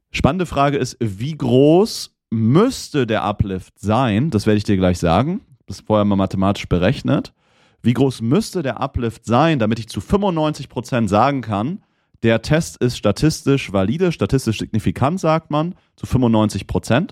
Spannende 0.10 0.48
Frage 0.48 0.78
ist, 0.78 0.98
wie 1.00 1.38
groß 1.38 2.12
müsste 2.32 3.06
der 3.06 3.24
Uplift 3.24 3.78
sein? 3.78 4.32
Das 4.32 4.48
werde 4.48 4.58
ich 4.58 4.64
dir 4.64 4.78
gleich 4.78 4.98
sagen. 4.98 5.42
Das 5.66 5.82
vorher 5.82 6.06
mal 6.06 6.16
mathematisch 6.16 6.68
berechnet. 6.68 7.34
Wie 7.82 7.94
groß 7.94 8.22
müsste 8.22 8.64
der 8.64 8.80
Uplift 8.80 9.26
sein, 9.26 9.60
damit 9.60 9.80
ich 9.80 9.90
zu 9.90 10.00
95% 10.00 11.08
sagen 11.08 11.42
kann, 11.42 11.84
der 12.24 12.42
Test 12.42 12.78
ist 12.78 12.98
statistisch 12.98 13.74
valide, 13.74 14.14
statistisch 14.14 14.60
signifikant, 14.60 15.20
sagt 15.20 15.52
man, 15.52 15.76
zu 15.98 16.06
95%. 16.06 17.10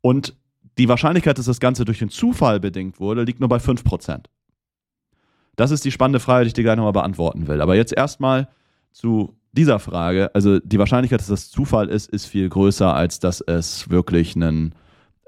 Und 0.00 0.34
die 0.78 0.88
Wahrscheinlichkeit, 0.88 1.38
dass 1.38 1.46
das 1.46 1.60
Ganze 1.60 1.84
durch 1.84 1.98
den 1.98 2.08
Zufall 2.08 2.60
bedingt 2.60 2.98
wurde, 2.98 3.22
liegt 3.22 3.40
nur 3.40 3.50
bei 3.50 3.58
5%. 3.58 4.24
Das 5.56 5.70
ist 5.70 5.84
die 5.84 5.90
spannende 5.92 6.20
Frage, 6.20 6.44
die 6.44 6.48
ich 6.48 6.54
dir 6.54 6.64
gleich 6.64 6.76
nochmal 6.76 6.92
beantworten 6.92 7.48
will. 7.48 7.60
Aber 7.60 7.76
jetzt 7.76 7.94
erstmal 7.94 8.48
zu 8.92 9.36
dieser 9.52 9.78
Frage. 9.78 10.30
Also 10.34 10.58
die 10.60 10.78
Wahrscheinlichkeit, 10.78 11.20
dass 11.20 11.28
das 11.28 11.50
Zufall 11.50 11.88
ist, 11.88 12.10
ist 12.10 12.26
viel 12.26 12.48
größer, 12.48 12.94
als 12.94 13.20
dass 13.20 13.40
es 13.40 13.88
wirklich 13.90 14.36
ein 14.36 14.74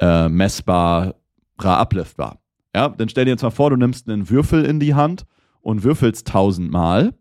äh, 0.01 0.29
messbarer 0.29 1.15
Uplift 1.63 2.19
war. 2.19 2.39
Ja, 2.75 2.89
dann 2.89 3.09
stell 3.09 3.25
dir 3.25 3.33
jetzt 3.33 3.43
mal 3.43 3.51
vor, 3.51 3.71
du 3.71 3.77
nimmst 3.77 4.09
einen 4.09 4.29
Würfel 4.29 4.65
in 4.65 4.81
die 4.81 4.95
Hand 4.95 5.25
und 5.61 5.83
würfelst 5.83 6.29
tausendmal. 6.29 7.15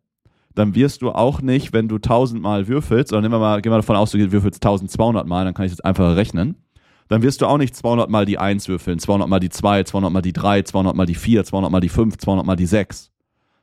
Dann 0.56 0.76
wirst 0.76 1.02
du 1.02 1.12
auch 1.12 1.42
nicht, 1.42 1.72
wenn 1.74 1.88
du 1.88 2.00
tausendmal 2.00 2.68
würfelst, 2.68 3.10
sondern 3.10 3.32
nehmen 3.32 3.42
wir 3.42 3.46
mal, 3.46 3.62
gehen 3.62 3.72
wir 3.72 3.78
davon 3.78 3.96
aus, 3.96 4.12
du 4.12 4.32
würfelst 4.32 4.64
1200 4.64 5.28
Mal, 5.28 5.46
dann 5.46 5.54
kann 5.54 5.66
ich 5.66 5.72
jetzt 5.72 5.86
einfach 5.86 6.16
rechnen 6.16 6.56
dann 7.08 7.22
wirst 7.22 7.42
du 7.42 7.46
auch 7.46 7.58
nicht 7.58 7.76
200 7.76 8.10
mal 8.10 8.26
die 8.26 8.38
1 8.38 8.68
würfeln, 8.68 9.00
200 9.00 9.30
mal 9.30 9.40
die 9.40 9.50
2, 9.50 9.84
200 9.84 10.12
mal 10.12 10.22
die 10.22 10.34
3, 10.34 10.64
200 10.64 10.96
mal 10.96 11.06
die 11.06 11.16
4, 11.16 11.44
200 11.46 11.72
mal 11.72 11.80
die 11.80 11.90
5, 11.90 12.18
200 12.18 12.46
mal 12.46 12.56
die 12.56 12.66
6. 12.66 13.12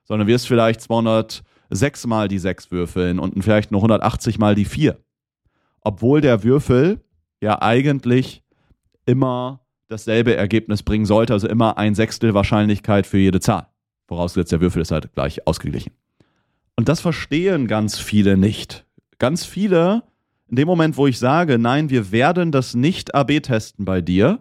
Sondern 0.05 0.29
wirst 0.29 0.49
vielleicht 0.49 0.81
206 0.81 2.07
mal 2.07 2.29
die 2.29 2.39
6 2.39 2.71
würfeln 2.71 3.19
und 3.19 3.43
vielleicht 3.43 3.71
nur 3.71 3.81
180 3.81 4.39
mal 4.39 4.55
die 4.55 4.65
4. 4.65 4.99
Obwohl 5.81 6.21
der 6.21 6.43
Würfel 6.43 7.05
ja 7.41 7.61
eigentlich 7.61 8.43
immer 9.05 9.61
dasselbe 9.89 10.37
Ergebnis 10.37 10.83
bringen 10.83 11.07
sollte, 11.07 11.33
also 11.33 11.49
immer 11.49 11.79
ein 11.79 11.95
Sechstel 11.95 12.35
Wahrscheinlichkeit 12.35 13.07
für 13.07 13.19
jede 13.19 13.41
Zahl. 13.41 13.67
Vorausgesetzt, 14.07 14.53
der 14.53 14.61
Würfel 14.61 14.83
ist 14.83 14.91
halt 14.91 15.13
gleich 15.13 15.47
ausgeglichen. 15.47 15.93
Und 16.77 16.89
das 16.89 17.01
verstehen 17.01 17.67
ganz 17.67 17.99
viele 17.99 18.37
nicht. 18.37 18.85
Ganz 19.19 19.45
viele 19.45 20.03
in 20.49 20.57
dem 20.57 20.69
Moment, 20.69 20.97
wo 20.97 21.07
ich 21.07 21.19
sage, 21.19 21.59
nein, 21.59 21.91
wir 21.91 22.13
werden 22.13 22.53
das 22.53 22.75
nicht 22.75 23.15
AB 23.15 23.41
testen 23.41 23.85
bei 23.85 24.01
dir, 24.01 24.41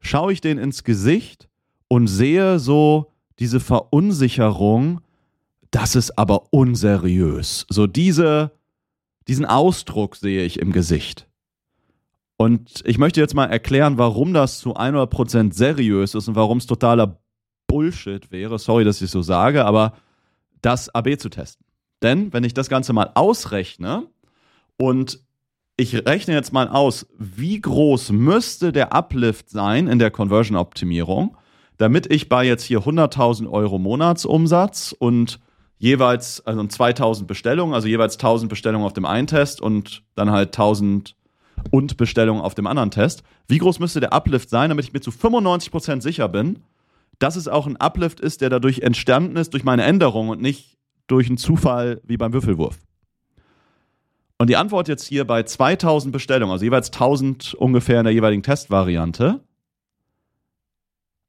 schaue 0.00 0.32
ich 0.32 0.40
den 0.40 0.58
ins 0.58 0.82
Gesicht 0.82 1.48
und 1.88 2.08
sehe 2.08 2.58
so 2.58 3.12
diese 3.38 3.60
Verunsicherung, 3.60 5.00
das 5.70 5.94
ist 5.94 6.18
aber 6.18 6.52
unseriös. 6.52 7.66
So 7.68 7.86
diese, 7.86 8.52
diesen 9.28 9.44
Ausdruck 9.44 10.16
sehe 10.16 10.44
ich 10.44 10.58
im 10.58 10.72
Gesicht. 10.72 11.28
Und 12.42 12.82
ich 12.84 12.98
möchte 12.98 13.20
jetzt 13.20 13.36
mal 13.36 13.44
erklären, 13.44 13.98
warum 13.98 14.34
das 14.34 14.58
zu 14.58 14.74
100% 14.74 15.52
seriös 15.52 16.16
ist 16.16 16.26
und 16.26 16.34
warum 16.34 16.58
es 16.58 16.66
totaler 16.66 17.20
Bullshit 17.68 18.32
wäre, 18.32 18.58
sorry, 18.58 18.82
dass 18.82 19.00
ich 19.00 19.12
so 19.12 19.22
sage, 19.22 19.64
aber 19.64 19.92
das 20.60 20.92
AB 20.92 21.20
zu 21.20 21.28
testen. 21.28 21.64
Denn 22.02 22.32
wenn 22.32 22.42
ich 22.42 22.52
das 22.52 22.68
Ganze 22.68 22.92
mal 22.94 23.12
ausrechne 23.14 24.08
und 24.76 25.20
ich 25.76 25.94
rechne 26.04 26.34
jetzt 26.34 26.52
mal 26.52 26.66
aus, 26.66 27.06
wie 27.16 27.60
groß 27.60 28.10
müsste 28.10 28.72
der 28.72 28.92
Uplift 28.92 29.48
sein 29.48 29.86
in 29.86 30.00
der 30.00 30.10
Conversion-Optimierung, 30.10 31.36
damit 31.76 32.12
ich 32.12 32.28
bei 32.28 32.44
jetzt 32.44 32.64
hier 32.64 32.80
100.000 32.80 33.48
Euro 33.48 33.78
Monatsumsatz 33.78 34.96
und 34.98 35.38
jeweils 35.78 36.44
also 36.44 36.66
2000 36.66 37.28
Bestellungen, 37.28 37.72
also 37.72 37.86
jeweils 37.86 38.14
1000 38.14 38.48
Bestellungen 38.48 38.84
auf 38.84 38.94
dem 38.94 39.04
einen 39.04 39.28
Test 39.28 39.60
und 39.60 40.02
dann 40.16 40.32
halt 40.32 40.48
1000 40.48 41.14
und 41.70 41.96
Bestellungen 41.96 42.42
auf 42.42 42.54
dem 42.54 42.66
anderen 42.66 42.90
Test. 42.90 43.22
Wie 43.48 43.58
groß 43.58 43.78
müsste 43.78 44.00
der 44.00 44.12
Uplift 44.12 44.50
sein, 44.50 44.68
damit 44.68 44.84
ich 44.84 44.92
mir 44.92 45.00
zu 45.00 45.10
95% 45.10 46.00
sicher 46.00 46.28
bin, 46.28 46.60
dass 47.18 47.36
es 47.36 47.48
auch 47.48 47.66
ein 47.66 47.76
Uplift 47.76 48.20
ist, 48.20 48.40
der 48.40 48.50
dadurch 48.50 48.80
entstanden 48.80 49.36
ist 49.36 49.52
durch 49.52 49.64
meine 49.64 49.84
Änderung 49.84 50.28
und 50.28 50.40
nicht 50.40 50.78
durch 51.06 51.28
einen 51.28 51.38
Zufall 51.38 52.00
wie 52.04 52.16
beim 52.16 52.32
Würfelwurf? 52.32 52.78
Und 54.38 54.50
die 54.50 54.56
Antwort 54.56 54.88
jetzt 54.88 55.06
hier 55.06 55.24
bei 55.24 55.44
2000 55.44 56.12
Bestellungen, 56.12 56.52
also 56.52 56.64
jeweils 56.64 56.88
1000 56.88 57.54
ungefähr 57.54 58.00
in 58.00 58.04
der 58.04 58.12
jeweiligen 58.12 58.42
Testvariante, 58.42 59.40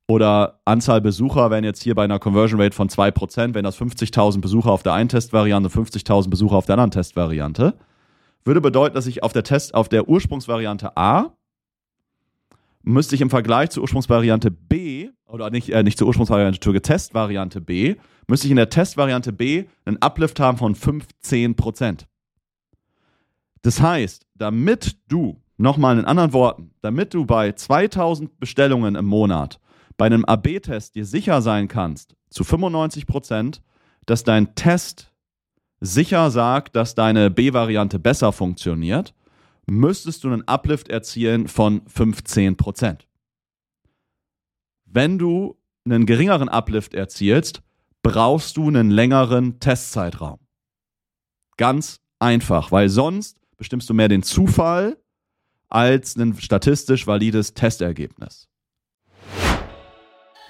oder 0.08 0.60
Anzahl 0.66 1.00
Besucher 1.00 1.50
wären 1.50 1.64
jetzt 1.64 1.82
hier 1.82 1.96
bei 1.96 2.04
einer 2.04 2.20
Conversion 2.20 2.60
Rate 2.60 2.76
von 2.76 2.90
2%, 2.90 3.54
wenn 3.54 3.64
das 3.64 3.80
50.000 3.80 4.42
Besucher 4.42 4.72
auf 4.72 4.84
der 4.84 4.94
einen 4.94 5.10
Testvariante, 5.10 5.70
50.000 5.70 6.30
Besucher 6.30 6.56
auf 6.56 6.66
der 6.66 6.74
anderen 6.74 6.92
Testvariante. 6.92 7.76
Würde 8.46 8.62
bedeuten, 8.62 8.96
dass 8.96 9.08
ich 9.08 9.24
auf 9.24 9.34
der 9.34 9.44
Test, 9.44 9.74
auf 9.74 9.90
der 9.90 10.08
Ursprungsvariante 10.08 10.98
A 10.98 11.36
müsste 12.84 13.16
ich 13.16 13.22
im 13.22 13.30
Vergleich 13.30 13.70
zur 13.70 13.84
Ursprungsvariante 13.84 14.52
B, 14.52 15.10
oder 15.26 15.50
nicht, 15.50 15.70
äh, 15.70 15.84
nicht 15.84 15.98
zur 15.98 16.08
Ursprungsvariante, 16.08 16.60
zur 16.60 16.80
Testvariante 16.82 17.62
B, 17.62 17.96
müsste 18.28 18.48
ich 18.48 18.52
in 18.52 18.58
der 18.58 18.70
Testvariante 18.70 19.32
B 19.34 19.66
einen 19.86 19.98
Uplift 19.98 20.40
haben 20.40 20.58
von 20.58 20.76
15%. 20.76 22.06
Das 23.62 23.82
heißt, 23.82 24.28
damit 24.36 24.98
du, 25.08 25.42
nochmal 25.58 25.98
in 25.98 26.06
anderen 26.06 26.34
Worten, 26.34 26.72
damit 26.82 27.14
du 27.14 27.26
bei 27.26 27.54
2000 27.54 28.40
Bestellungen 28.40 28.96
im 28.96 29.06
Monat 29.06 29.60
bei 29.96 30.08
einem 30.08 30.26
AB-Test 30.26 30.96
dir 30.96 31.06
sicher 31.06 31.42
sein 31.42 31.68
kannst, 31.68 32.16
zu 32.30 32.44
95 32.44 33.06
Prozent, 33.06 33.62
dass 34.06 34.24
dein 34.24 34.56
Test 34.56 35.13
sicher 35.84 36.32
sagt, 36.32 36.76
dass 36.76 36.96
deine 36.96 37.30
B-Variante 37.30 38.00
besser 38.00 38.32
funktioniert, 38.32 39.14
müsstest 39.68 40.24
du 40.24 40.30
einen 40.30 40.48
Uplift 40.48 40.88
erzielen 40.88 41.48
von 41.48 41.82
15 41.88 42.56
Prozent. 42.56 43.06
Wenn 44.86 45.18
du 45.18 45.58
einen 45.86 46.06
geringeren 46.06 46.48
Uplift 46.48 46.94
erzielst, 46.94 47.62
brauchst 48.02 48.58
du 48.58 48.68
einen 48.68 48.92
längeren 48.92 49.60
Testzeitraum. 49.60 50.40
Ganz 51.58 52.00
einfach, 52.20 52.72
weil 52.72 52.90
sonst 52.90 53.38
bestimmst 53.58 53.90
du 53.90 53.94
mehr 53.94 54.08
den 54.08 54.24
Zufall 54.24 54.98
als 55.68 56.16
ein 56.16 56.38
statistisch 56.40 57.08
valides 57.08 57.54
Testergebnis. 57.54 58.50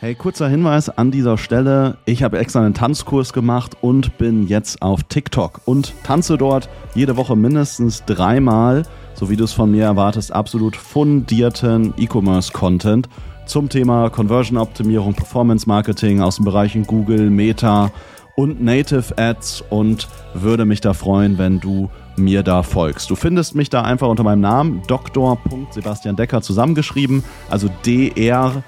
Hey, 0.04 0.16
kurzer 0.16 0.50
Hinweis 0.50 0.90
an 0.90 1.12
dieser 1.12 1.38
Stelle. 1.38 1.96
Ich 2.04 2.24
habe 2.24 2.38
extra 2.38 2.60
einen 2.60 2.74
Tanzkurs 2.74 3.32
gemacht 3.32 3.78
und 3.80 4.18
bin 4.18 4.50
jetzt 4.50 4.82
auf 4.82 5.04
TikTok 5.04 5.62
und 5.64 5.94
tanze 6.04 6.38
dort 6.38 6.68
jede 6.94 7.16
Woche 7.16 7.38
mindestens 7.38 8.04
dreimal, 8.04 8.84
so 9.14 9.30
wie 9.30 9.38
du 9.38 9.46
es 9.46 9.54
von 9.54 9.72
mir 9.72 9.86
erwartest, 9.86 10.34
absolut 10.34 10.76
fundierten 10.76 11.94
E-Commerce-Content 11.96 13.08
zum 13.46 13.70
Thema 13.70 14.10
Conversion-Optimierung, 14.10 15.14
Performance-Marketing 15.14 16.20
aus 16.20 16.36
den 16.36 16.44
Bereichen 16.44 16.86
Google, 16.86 17.30
Meta 17.30 17.90
und 18.36 18.62
Native 18.62 19.18
Ads 19.18 19.64
und 19.70 20.10
würde 20.34 20.66
mich 20.66 20.82
da 20.82 20.94
freuen, 20.94 21.38
wenn 21.38 21.62
du 21.62 21.90
mir 22.18 22.44
da 22.44 22.62
folgst. 22.62 23.10
Du 23.10 23.16
findest 23.16 23.56
mich 23.56 23.70
da 23.70 23.84
einfach 23.84 24.10
unter 24.10 24.24
meinem 24.24 24.42
Namen 24.42 24.82
Dr. 24.86 25.38
Sebastian 25.72 26.18
Decker 26.18 26.42
zusammengeschrieben, 26.42 27.24
also 27.50 27.70
DR 27.86 28.64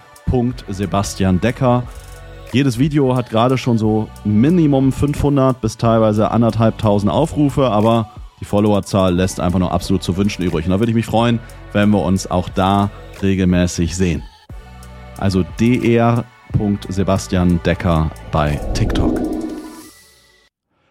Sebastian 0.67 1.39
Decker. 1.39 1.83
Jedes 2.51 2.77
Video 2.77 3.15
hat 3.15 3.29
gerade 3.29 3.57
schon 3.57 3.77
so 3.77 4.09
Minimum 4.25 4.91
500 4.91 5.61
bis 5.61 5.77
teilweise 5.77 6.31
anderthalbtausend 6.31 7.09
Aufrufe, 7.11 7.69
aber 7.69 8.09
die 8.41 8.45
Followerzahl 8.45 9.15
lässt 9.15 9.39
einfach 9.39 9.59
noch 9.59 9.71
absolut 9.71 10.03
zu 10.03 10.17
wünschen 10.17 10.43
übrig. 10.43 10.65
Und 10.65 10.71
da 10.71 10.79
würde 10.79 10.91
ich 10.91 10.95
mich 10.95 11.05
freuen, 11.05 11.39
wenn 11.71 11.91
wir 11.91 12.03
uns 12.03 12.29
auch 12.29 12.49
da 12.49 12.91
regelmäßig 13.21 13.95
sehen. 13.95 14.21
Also 15.17 15.45
dr.sebastian 15.57 17.63
Decker 17.63 18.11
bei 18.31 18.57
TikTok. 18.73 19.17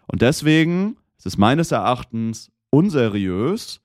Und 0.07 0.23
deswegen 0.23 0.97
ist 1.19 1.27
es 1.27 1.37
meines 1.37 1.71
Erachtens 1.71 2.51
unseriös, 2.71 3.83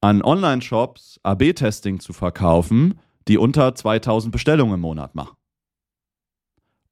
an 0.00 0.20
Online-Shops 0.20 1.20
AB-Testing 1.22 2.00
zu 2.00 2.12
verkaufen, 2.12 2.98
die 3.28 3.38
unter 3.38 3.74
2000 3.74 4.32
Bestellungen 4.32 4.74
im 4.74 4.80
Monat 4.80 5.14
machen. 5.14 5.36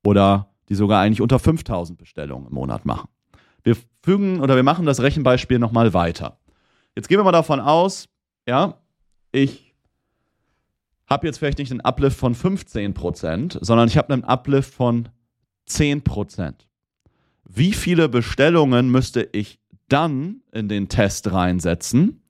Oder 0.04 0.50
die 0.68 0.74
sogar 0.74 1.02
eigentlich 1.02 1.20
unter 1.20 1.38
5000 1.38 1.98
Bestellungen 1.98 2.48
im 2.48 2.54
Monat 2.54 2.86
machen. 2.86 3.08
Wir 3.62 3.76
fügen 4.02 4.40
oder 4.40 4.56
wir 4.56 4.62
machen 4.62 4.86
das 4.86 5.00
Rechenbeispiel 5.00 5.58
nochmal 5.58 5.92
weiter. 5.92 6.38
Jetzt 6.94 7.08
gehen 7.08 7.18
wir 7.18 7.24
mal 7.24 7.32
davon 7.32 7.60
aus, 7.60 8.08
ja, 8.48 8.78
ich 9.32 9.74
habe 11.08 11.26
jetzt 11.26 11.38
vielleicht 11.38 11.58
nicht 11.58 11.70
einen 11.70 11.80
Uplift 11.80 12.16
von 12.16 12.34
15%, 12.34 13.58
sondern 13.60 13.88
ich 13.88 13.98
habe 13.98 14.12
einen 14.12 14.24
Uplift 14.24 14.72
von 14.72 15.08
10%. 15.68 16.54
Wie 17.44 17.72
viele 17.72 18.08
Bestellungen 18.08 18.90
müsste 18.90 19.28
ich 19.32 19.58
dann 19.88 20.42
in 20.52 20.68
den 20.68 20.88
Test 20.88 21.32
reinsetzen, 21.32 22.22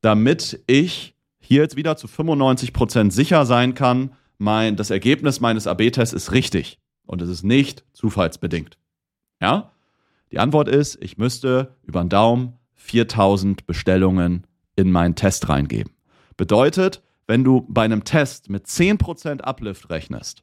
damit 0.00 0.62
ich 0.66 1.13
hier 1.44 1.62
jetzt 1.62 1.76
wieder 1.76 1.96
zu 1.96 2.06
95% 2.06 3.10
sicher 3.10 3.44
sein 3.46 3.74
kann, 3.74 4.12
mein, 4.38 4.76
das 4.76 4.90
Ergebnis 4.90 5.40
meines 5.40 5.66
AB-Tests 5.66 6.14
ist 6.14 6.32
richtig 6.32 6.78
und 7.06 7.22
es 7.22 7.28
ist 7.28 7.44
nicht 7.44 7.84
zufallsbedingt. 7.92 8.78
Ja? 9.40 9.72
Die 10.32 10.38
Antwort 10.38 10.68
ist, 10.68 11.00
ich 11.02 11.18
müsste 11.18 11.76
über 11.82 12.00
den 12.02 12.08
Daumen 12.08 12.54
4000 12.74 13.66
Bestellungen 13.66 14.46
in 14.74 14.90
meinen 14.90 15.14
Test 15.14 15.48
reingeben. 15.48 15.92
Bedeutet, 16.36 17.02
wenn 17.26 17.44
du 17.44 17.64
bei 17.68 17.84
einem 17.84 18.04
Test 18.04 18.50
mit 18.50 18.66
10% 18.66 19.40
Uplift 19.42 19.90
rechnest, 19.90 20.42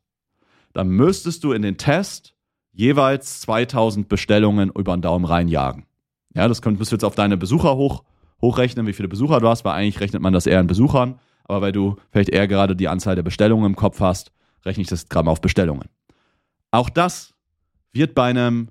dann 0.74 0.90
müsstest 0.90 1.44
du 1.44 1.52
in 1.52 1.62
den 1.62 1.78
Test 1.78 2.36
jeweils 2.72 3.42
2000 3.42 4.08
Bestellungen 4.08 4.70
über 4.70 4.96
den 4.96 5.02
Daumen 5.02 5.26
reinjagen. 5.26 5.86
Ja, 6.34 6.48
das 6.48 6.62
könntest 6.62 6.92
du 6.92 6.96
jetzt 6.96 7.04
auf 7.04 7.16
deine 7.16 7.38
Besucher 7.38 7.76
hoch 7.76 8.04
hochrechnen, 8.42 8.88
wie 8.88 8.94
viele 8.94 9.08
Besucher 9.08 9.40
du 9.40 9.48
hast, 9.48 9.66
weil 9.66 9.74
eigentlich 9.74 10.00
rechnet 10.00 10.22
man 10.22 10.34
das 10.34 10.48
eher 10.48 10.60
in 10.60 10.68
Besuchern. 10.68 11.20
Aber 11.44 11.62
weil 11.62 11.72
du 11.72 11.96
vielleicht 12.12 12.30
eher 12.30 12.48
gerade 12.48 12.76
die 12.76 12.88
Anzahl 12.88 13.16
der 13.16 13.24
Bestellungen 13.24 13.66
im 13.66 13.76
Kopf 13.76 14.00
hast, 14.00 14.32
rechne 14.66 14.82
ich 14.82 14.88
das 14.88 15.10
Gramm 15.10 15.28
auf 15.28 15.42
Bestellungen. 15.42 15.90
Auch 16.72 16.90
das 16.90 17.34
wird 17.92 18.16
bei 18.16 18.30
einem 18.30 18.70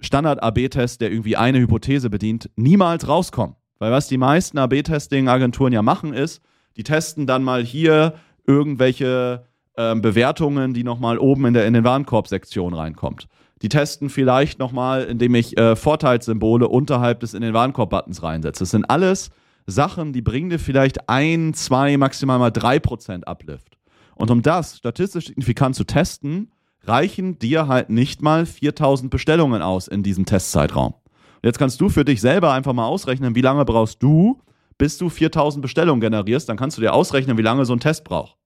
Standard-AB-Test, 0.00 1.00
der 1.00 1.10
irgendwie 1.10 1.36
eine 1.36 1.58
Hypothese 1.58 2.08
bedient, 2.10 2.50
niemals 2.56 3.08
rauskommen. 3.08 3.56
Weil 3.78 3.92
was 3.92 4.08
die 4.08 4.18
meisten 4.18 4.58
AB-Testing-Agenturen 4.58 5.72
ja 5.72 5.82
machen, 5.82 6.12
ist, 6.12 6.42
die 6.76 6.84
testen 6.84 7.26
dann 7.26 7.42
mal 7.42 7.64
hier 7.64 8.14
irgendwelche 8.46 9.44
äh, 9.74 9.94
Bewertungen, 9.96 10.74
die 10.74 10.84
nochmal 10.84 11.18
oben 11.18 11.46
in, 11.46 11.54
der, 11.54 11.66
in 11.66 11.74
den 11.74 11.84
Warenkorb-Sektion 11.84 12.74
reinkommt. 12.74 13.28
Die 13.62 13.68
testen 13.68 14.08
vielleicht 14.08 14.58
nochmal, 14.58 15.04
indem 15.04 15.34
ich 15.34 15.58
äh, 15.58 15.74
Vorteilssymbole 15.74 16.68
unterhalb 16.68 17.20
des 17.20 17.34
in 17.34 17.42
den 17.42 17.54
Warenkorb-Buttons 17.54 18.22
reinsetze. 18.22 18.60
Das 18.60 18.70
sind 18.70 18.88
alles 18.88 19.30
Sachen, 19.66 20.12
die 20.12 20.22
bringen 20.22 20.50
dir 20.50 20.58
vielleicht 20.58 21.08
ein, 21.08 21.54
zwei, 21.54 21.96
maximal 21.96 22.38
mal 22.38 22.50
drei 22.50 22.78
Prozent 22.78 23.26
Uplift. 23.26 23.76
Und 24.14 24.30
um 24.30 24.42
das 24.42 24.78
statistisch 24.78 25.26
signifikant 25.26 25.76
zu 25.76 25.84
testen, 25.84 26.52
reichen 26.82 27.38
dir 27.38 27.68
halt 27.68 27.90
nicht 27.90 28.22
mal 28.22 28.46
4000 28.46 29.10
Bestellungen 29.10 29.62
aus 29.62 29.88
in 29.88 30.02
diesem 30.02 30.24
Testzeitraum. 30.24 30.94
Und 30.94 31.44
jetzt 31.44 31.58
kannst 31.58 31.80
du 31.80 31.88
für 31.88 32.04
dich 32.04 32.20
selber 32.20 32.52
einfach 32.52 32.72
mal 32.72 32.86
ausrechnen, 32.86 33.34
wie 33.34 33.42
lange 33.42 33.64
brauchst 33.64 34.02
du, 34.02 34.40
bis 34.76 34.98
du 34.98 35.08
4000 35.08 35.62
Bestellungen 35.62 36.00
generierst. 36.00 36.48
Dann 36.48 36.56
kannst 36.56 36.78
du 36.78 36.80
dir 36.80 36.94
ausrechnen, 36.94 37.36
wie 37.36 37.42
lange 37.42 37.64
so 37.64 37.72
ein 37.72 37.80
Test 37.80 38.04
braucht. 38.04 38.36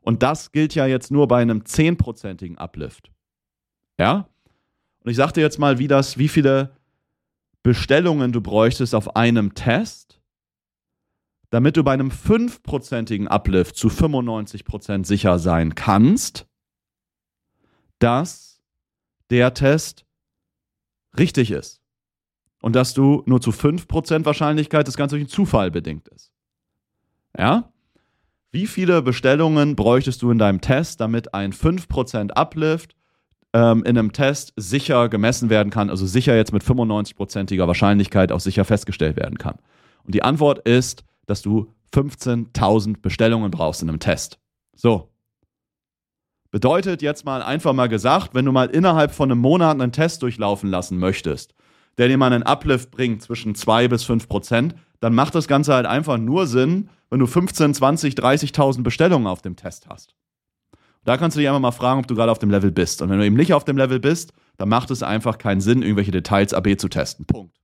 Und 0.00 0.22
das 0.22 0.52
gilt 0.52 0.74
ja 0.74 0.86
jetzt 0.86 1.10
nur 1.10 1.28
bei 1.28 1.42
einem 1.42 1.60
10%igen 1.60 2.58
Uplift. 2.58 3.10
Ja? 3.98 4.28
Und 5.00 5.10
ich 5.10 5.16
sagte 5.16 5.40
jetzt 5.40 5.58
mal, 5.58 5.78
wie 5.78 5.88
das, 5.88 6.18
wie 6.18 6.28
viele 6.28 6.76
Bestellungen 7.62 8.32
du 8.32 8.40
bräuchtest 8.40 8.94
auf 8.94 9.16
einem 9.16 9.54
Test, 9.54 10.20
damit 11.50 11.76
du 11.76 11.84
bei 11.84 11.92
einem 11.92 12.10
5%igen 12.10 13.28
Uplift 13.28 13.76
zu 13.76 13.88
95% 13.88 15.06
sicher 15.06 15.38
sein 15.38 15.74
kannst, 15.74 16.46
dass 17.98 18.60
der 19.30 19.54
Test 19.54 20.04
richtig 21.18 21.50
ist. 21.50 21.80
Und 22.60 22.74
dass 22.74 22.92
du 22.92 23.22
nur 23.26 23.40
zu 23.40 23.50
5% 23.50 24.24
Wahrscheinlichkeit 24.24 24.88
das 24.88 24.96
Ganze 24.96 25.14
durch 25.14 25.22
einen 25.22 25.30
Zufall 25.30 25.70
bedingt 25.70 26.08
ist. 26.08 26.32
Ja? 27.36 27.72
wie 28.50 28.66
viele 28.66 29.02
Bestellungen 29.02 29.76
bräuchtest 29.76 30.22
du 30.22 30.30
in 30.30 30.38
deinem 30.38 30.60
Test, 30.60 31.00
damit 31.00 31.34
ein 31.34 31.52
5% 31.52 32.32
Uplift 32.32 32.96
ähm, 33.52 33.82
in 33.84 33.98
einem 33.98 34.12
Test 34.12 34.52
sicher 34.56 35.08
gemessen 35.08 35.50
werden 35.50 35.70
kann, 35.70 35.90
also 35.90 36.06
sicher 36.06 36.36
jetzt 36.36 36.52
mit 36.52 36.62
95%iger 36.62 37.66
Wahrscheinlichkeit 37.66 38.32
auch 38.32 38.40
sicher 38.40 38.64
festgestellt 38.64 39.16
werden 39.16 39.38
kann? 39.38 39.58
Und 40.04 40.14
die 40.14 40.22
Antwort 40.22 40.66
ist, 40.66 41.04
dass 41.26 41.42
du 41.42 41.72
15.000 41.94 43.00
Bestellungen 43.00 43.50
brauchst 43.50 43.82
in 43.82 43.88
einem 43.88 44.00
Test. 44.00 44.38
So. 44.74 45.10
Bedeutet 46.50 47.02
jetzt 47.02 47.24
mal 47.26 47.42
einfach 47.42 47.74
mal 47.74 47.88
gesagt, 47.88 48.34
wenn 48.34 48.46
du 48.46 48.52
mal 48.52 48.70
innerhalb 48.70 49.12
von 49.12 49.30
einem 49.30 49.40
Monat 49.40 49.80
einen 49.80 49.92
Test 49.92 50.22
durchlaufen 50.22 50.70
lassen 50.70 50.98
möchtest, 50.98 51.54
der 51.98 52.08
dir 52.08 52.16
mal 52.16 52.32
einen 52.32 52.44
Uplift 52.44 52.90
bringt 52.90 53.22
zwischen 53.22 53.54
2 53.54 53.88
bis 53.88 54.04
5 54.04 54.28
Prozent, 54.28 54.74
dann 55.00 55.14
macht 55.14 55.34
das 55.34 55.46
Ganze 55.46 55.74
halt 55.74 55.84
einfach 55.86 56.16
nur 56.16 56.46
Sinn, 56.46 56.88
wenn 57.10 57.20
du 57.20 57.26
15, 57.26 57.74
20, 57.74 58.14
30.000 58.14 58.82
Bestellungen 58.82 59.26
auf 59.26 59.42
dem 59.42 59.56
Test 59.56 59.88
hast. 59.88 60.14
Da 61.08 61.16
kannst 61.16 61.38
du 61.38 61.40
dich 61.40 61.48
einfach 61.48 61.58
mal 61.58 61.70
fragen, 61.70 62.00
ob 62.00 62.06
du 62.06 62.14
gerade 62.14 62.30
auf 62.30 62.38
dem 62.38 62.50
Level 62.50 62.70
bist. 62.70 63.00
Und 63.00 63.08
wenn 63.08 63.18
du 63.18 63.24
eben 63.24 63.34
nicht 63.34 63.54
auf 63.54 63.64
dem 63.64 63.78
Level 63.78 63.98
bist, 63.98 64.34
dann 64.58 64.68
macht 64.68 64.90
es 64.90 65.02
einfach 65.02 65.38
keinen 65.38 65.62
Sinn, 65.62 65.80
irgendwelche 65.80 66.10
Details 66.10 66.52
AB 66.52 66.78
zu 66.78 66.90
testen. 66.90 67.24
Punkt. 67.24 67.56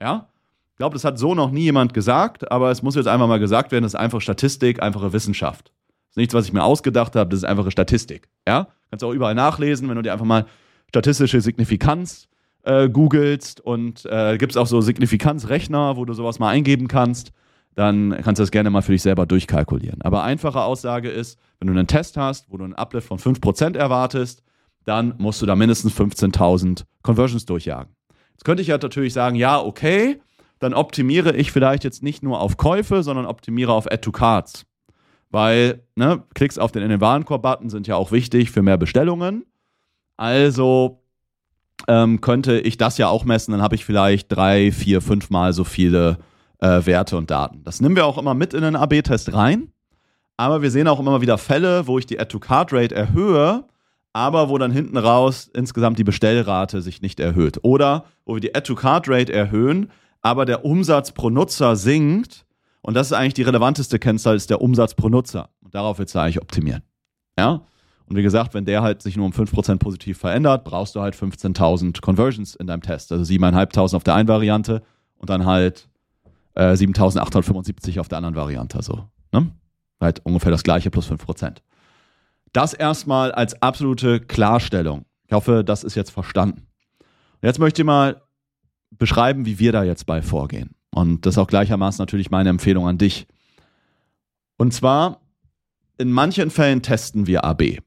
Ja? 0.00 0.28
Ich 0.72 0.76
glaube, 0.76 0.94
das 0.94 1.04
hat 1.04 1.16
so 1.16 1.36
noch 1.36 1.52
nie 1.52 1.62
jemand 1.62 1.94
gesagt, 1.94 2.50
aber 2.50 2.72
es 2.72 2.82
muss 2.82 2.96
jetzt 2.96 3.06
einfach 3.06 3.28
mal 3.28 3.38
gesagt 3.38 3.70
werden, 3.70 3.84
das 3.84 3.94
ist 3.94 4.00
einfach 4.00 4.20
Statistik, 4.20 4.82
einfache 4.82 5.12
Wissenschaft. 5.12 5.66
Das 5.68 6.10
ist 6.10 6.16
nichts, 6.16 6.34
was 6.34 6.46
ich 6.46 6.52
mir 6.52 6.64
ausgedacht 6.64 7.14
habe, 7.14 7.30
das 7.30 7.38
ist 7.38 7.44
einfache 7.44 7.70
Statistik. 7.70 8.28
Ja? 8.44 8.66
Kannst 8.90 9.04
du 9.04 9.06
auch 9.06 9.14
überall 9.14 9.36
nachlesen, 9.36 9.88
wenn 9.88 9.94
du 9.94 10.02
dir 10.02 10.14
einfach 10.14 10.26
mal 10.26 10.46
statistische 10.88 11.40
Signifikanz 11.40 12.26
äh, 12.64 12.88
googelst 12.88 13.60
und 13.60 14.04
äh, 14.06 14.36
gibt 14.36 14.50
es 14.50 14.56
auch 14.56 14.66
so 14.66 14.80
Signifikanzrechner, 14.80 15.96
wo 15.96 16.04
du 16.06 16.12
sowas 16.12 16.40
mal 16.40 16.48
eingeben 16.48 16.88
kannst, 16.88 17.30
dann 17.74 18.10
kannst 18.22 18.38
du 18.38 18.42
das 18.42 18.50
gerne 18.50 18.70
mal 18.70 18.82
für 18.82 18.92
dich 18.92 19.02
selber 19.02 19.26
durchkalkulieren. 19.26 20.02
Aber 20.02 20.22
einfache 20.22 20.62
Aussage 20.62 21.10
ist, 21.10 21.38
wenn 21.58 21.66
du 21.66 21.72
einen 21.72 21.86
Test 21.86 22.16
hast, 22.16 22.50
wo 22.50 22.56
du 22.56 22.64
einen 22.64 22.74
Uplift 22.74 23.08
von 23.08 23.18
5% 23.18 23.76
erwartest, 23.76 24.42
dann 24.84 25.14
musst 25.18 25.42
du 25.42 25.46
da 25.46 25.56
mindestens 25.56 25.94
15.000 25.94 26.84
Conversions 27.02 27.46
durchjagen. 27.46 27.94
Jetzt 28.32 28.44
könnte 28.44 28.62
ich 28.62 28.68
ja 28.68 28.78
natürlich 28.78 29.12
sagen, 29.12 29.36
ja, 29.36 29.60
okay, 29.60 30.20
dann 30.58 30.74
optimiere 30.74 31.34
ich 31.34 31.52
vielleicht 31.52 31.84
jetzt 31.84 32.02
nicht 32.02 32.22
nur 32.22 32.40
auf 32.40 32.56
Käufe, 32.56 33.02
sondern 33.02 33.26
optimiere 33.26 33.72
auf 33.72 33.86
Add 33.86 34.02
to 34.02 34.12
Cards. 34.12 34.66
Weil 35.30 35.82
ne, 35.96 36.22
Klicks 36.34 36.58
auf 36.58 36.70
den 36.70 36.82
in 36.82 36.90
den 36.90 37.00
Warenkorb-Button 37.00 37.70
sind 37.70 37.86
ja 37.86 37.96
auch 37.96 38.12
wichtig 38.12 38.50
für 38.50 38.62
mehr 38.62 38.76
Bestellungen. 38.76 39.44
Also 40.16 41.02
ähm, 41.88 42.20
könnte 42.20 42.60
ich 42.60 42.76
das 42.76 42.98
ja 42.98 43.08
auch 43.08 43.24
messen, 43.24 43.52
dann 43.52 43.62
habe 43.62 43.74
ich 43.74 43.84
vielleicht 43.84 44.30
drei, 44.30 44.70
vier, 44.70 45.00
fünf 45.00 45.30
Mal 45.30 45.52
so 45.52 45.64
viele 45.64 46.18
äh, 46.60 46.84
Werte 46.84 47.16
und 47.16 47.30
Daten. 47.30 47.62
Das 47.64 47.80
nehmen 47.80 47.96
wir 47.96 48.06
auch 48.06 48.18
immer 48.18 48.34
mit 48.34 48.54
in 48.54 48.62
den 48.62 48.76
AB-Test 48.76 49.32
rein. 49.32 49.68
Aber 50.36 50.62
wir 50.62 50.70
sehen 50.70 50.88
auch 50.88 50.98
immer 50.98 51.20
wieder 51.20 51.38
Fälle, 51.38 51.86
wo 51.86 51.98
ich 51.98 52.06
die 52.06 52.18
Add-to-Card-Rate 52.18 52.94
erhöhe, 52.94 53.64
aber 54.12 54.48
wo 54.48 54.58
dann 54.58 54.72
hinten 54.72 54.96
raus 54.96 55.50
insgesamt 55.54 55.98
die 55.98 56.04
Bestellrate 56.04 56.82
sich 56.82 57.02
nicht 57.02 57.20
erhöht. 57.20 57.58
Oder 57.62 58.04
wo 58.24 58.34
wir 58.34 58.40
die 58.40 58.54
Add-to-Card-Rate 58.54 59.32
erhöhen, 59.32 59.90
aber 60.22 60.44
der 60.44 60.64
Umsatz 60.64 61.12
pro 61.12 61.30
Nutzer 61.30 61.76
sinkt. 61.76 62.46
Und 62.80 62.94
das 62.94 63.08
ist 63.08 63.12
eigentlich 63.12 63.34
die 63.34 63.42
relevanteste 63.42 63.98
Kennzahl, 63.98 64.36
ist 64.36 64.50
der 64.50 64.60
Umsatz 64.60 64.94
pro 64.94 65.08
Nutzer. 65.08 65.50
Und 65.62 65.74
darauf 65.74 65.98
willst 65.98 66.14
du 66.14 66.18
eigentlich 66.18 66.42
optimieren. 66.42 66.82
Ja? 67.38 67.62
Und 68.06 68.16
wie 68.16 68.22
gesagt, 68.22 68.54
wenn 68.54 68.64
der 68.64 68.82
halt 68.82 69.02
sich 69.02 69.16
nur 69.16 69.26
um 69.26 69.32
5% 69.32 69.78
positiv 69.78 70.18
verändert, 70.18 70.64
brauchst 70.64 70.94
du 70.94 71.00
halt 71.00 71.14
15.000 71.14 72.00
Conversions 72.00 72.54
in 72.54 72.66
deinem 72.66 72.82
Test. 72.82 73.12
Also 73.12 73.24
7.500 73.24 73.96
auf 73.96 74.04
der 74.04 74.14
einen 74.14 74.28
Variante 74.28 74.82
und 75.16 75.30
dann 75.30 75.46
halt 75.46 75.88
äh, 76.54 76.72
7.875 76.72 78.00
auf 78.00 78.08
der 78.08 78.18
anderen 78.18 78.36
Variante. 78.36 78.82
So, 78.82 79.08
ne? 79.32 79.50
Halt 80.00 80.20
ungefähr 80.24 80.50
das 80.50 80.62
gleiche 80.62 80.90
plus 80.90 81.10
5%. 81.10 81.58
Das 82.52 82.72
erstmal 82.74 83.32
als 83.32 83.60
absolute 83.62 84.20
Klarstellung. 84.20 85.04
Ich 85.26 85.32
hoffe, 85.32 85.64
das 85.64 85.84
ist 85.84 85.94
jetzt 85.94 86.10
verstanden. 86.10 86.66
Und 87.00 87.46
jetzt 87.46 87.58
möchte 87.58 87.82
ich 87.82 87.86
mal 87.86 88.22
beschreiben, 88.90 89.46
wie 89.46 89.58
wir 89.58 89.72
da 89.72 89.82
jetzt 89.82 90.06
bei 90.06 90.22
vorgehen. 90.22 90.74
Und 90.90 91.26
das 91.26 91.34
ist 91.34 91.38
auch 91.38 91.48
gleichermaßen 91.48 92.00
natürlich 92.00 92.30
meine 92.30 92.50
Empfehlung 92.50 92.86
an 92.86 92.98
dich. 92.98 93.26
Und 94.56 94.72
zwar, 94.72 95.20
in 95.98 96.12
manchen 96.12 96.50
Fällen 96.50 96.82
testen 96.82 97.26
wir 97.26 97.44
AB. 97.44 97.78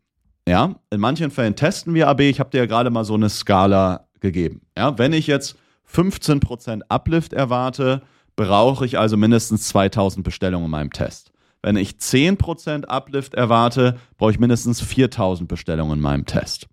Ja, 0.47 0.75
in 0.89 0.99
manchen 0.99 1.31
Fällen 1.31 1.55
testen 1.55 1.93
wir 1.93 2.07
AB. 2.07 2.21
Ich 2.21 2.39
habe 2.39 2.49
dir 2.49 2.59
ja 2.59 2.65
gerade 2.65 2.89
mal 2.89 3.05
so 3.05 3.13
eine 3.13 3.29
Skala 3.29 4.07
gegeben. 4.19 4.61
Ja, 4.77 4.97
wenn 4.97 5.13
ich 5.13 5.27
jetzt 5.27 5.57
15% 5.89 6.81
Uplift 6.89 7.33
erwarte, 7.33 8.01
brauche 8.37 8.85
ich 8.85 8.97
also 8.97 9.17
mindestens 9.17 9.67
2000 9.67 10.23
Bestellungen 10.23 10.65
in 10.65 10.71
meinem 10.71 10.93
Test. 10.93 11.33
Wenn 11.61 11.75
ich 11.75 11.95
10% 11.95 12.85
Uplift 12.85 13.33
erwarte, 13.33 13.99
brauche 14.17 14.31
ich 14.31 14.39
mindestens 14.39 14.79
4000 14.79 15.49
Bestellungen 15.49 15.97
in 15.97 16.01
meinem 16.01 16.25
Test. 16.25 16.67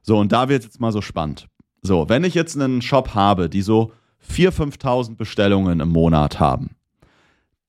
So, 0.00 0.16
und 0.16 0.32
da 0.32 0.48
wird 0.48 0.60
es 0.60 0.66
jetzt 0.66 0.80
mal 0.80 0.92
so 0.92 1.02
spannend. 1.02 1.48
So, 1.82 2.08
wenn 2.08 2.24
ich 2.24 2.34
jetzt 2.34 2.56
einen 2.56 2.80
Shop 2.80 3.14
habe, 3.14 3.50
die 3.50 3.60
so 3.62 3.92
4.000, 4.26 4.78
5.000 4.78 5.16
Bestellungen 5.16 5.80
im 5.80 5.88
Monat 5.90 6.40
haben, 6.40 6.70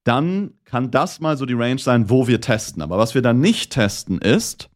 dann 0.03 0.53
kann 0.63 0.91
das 0.91 1.19
mal 1.19 1.35
so 1.35 1.45
die 1.45 1.53
Range 1.53 1.79
sein, 1.79 2.09
wo 2.09 2.27
wir 2.27 2.41
testen. 2.41 2.81
Aber 2.81 2.97
was 2.97 3.15
wir 3.15 3.21
dann 3.21 3.41
nicht 3.41 3.73
testen 3.73 4.19
ist, 4.19 4.69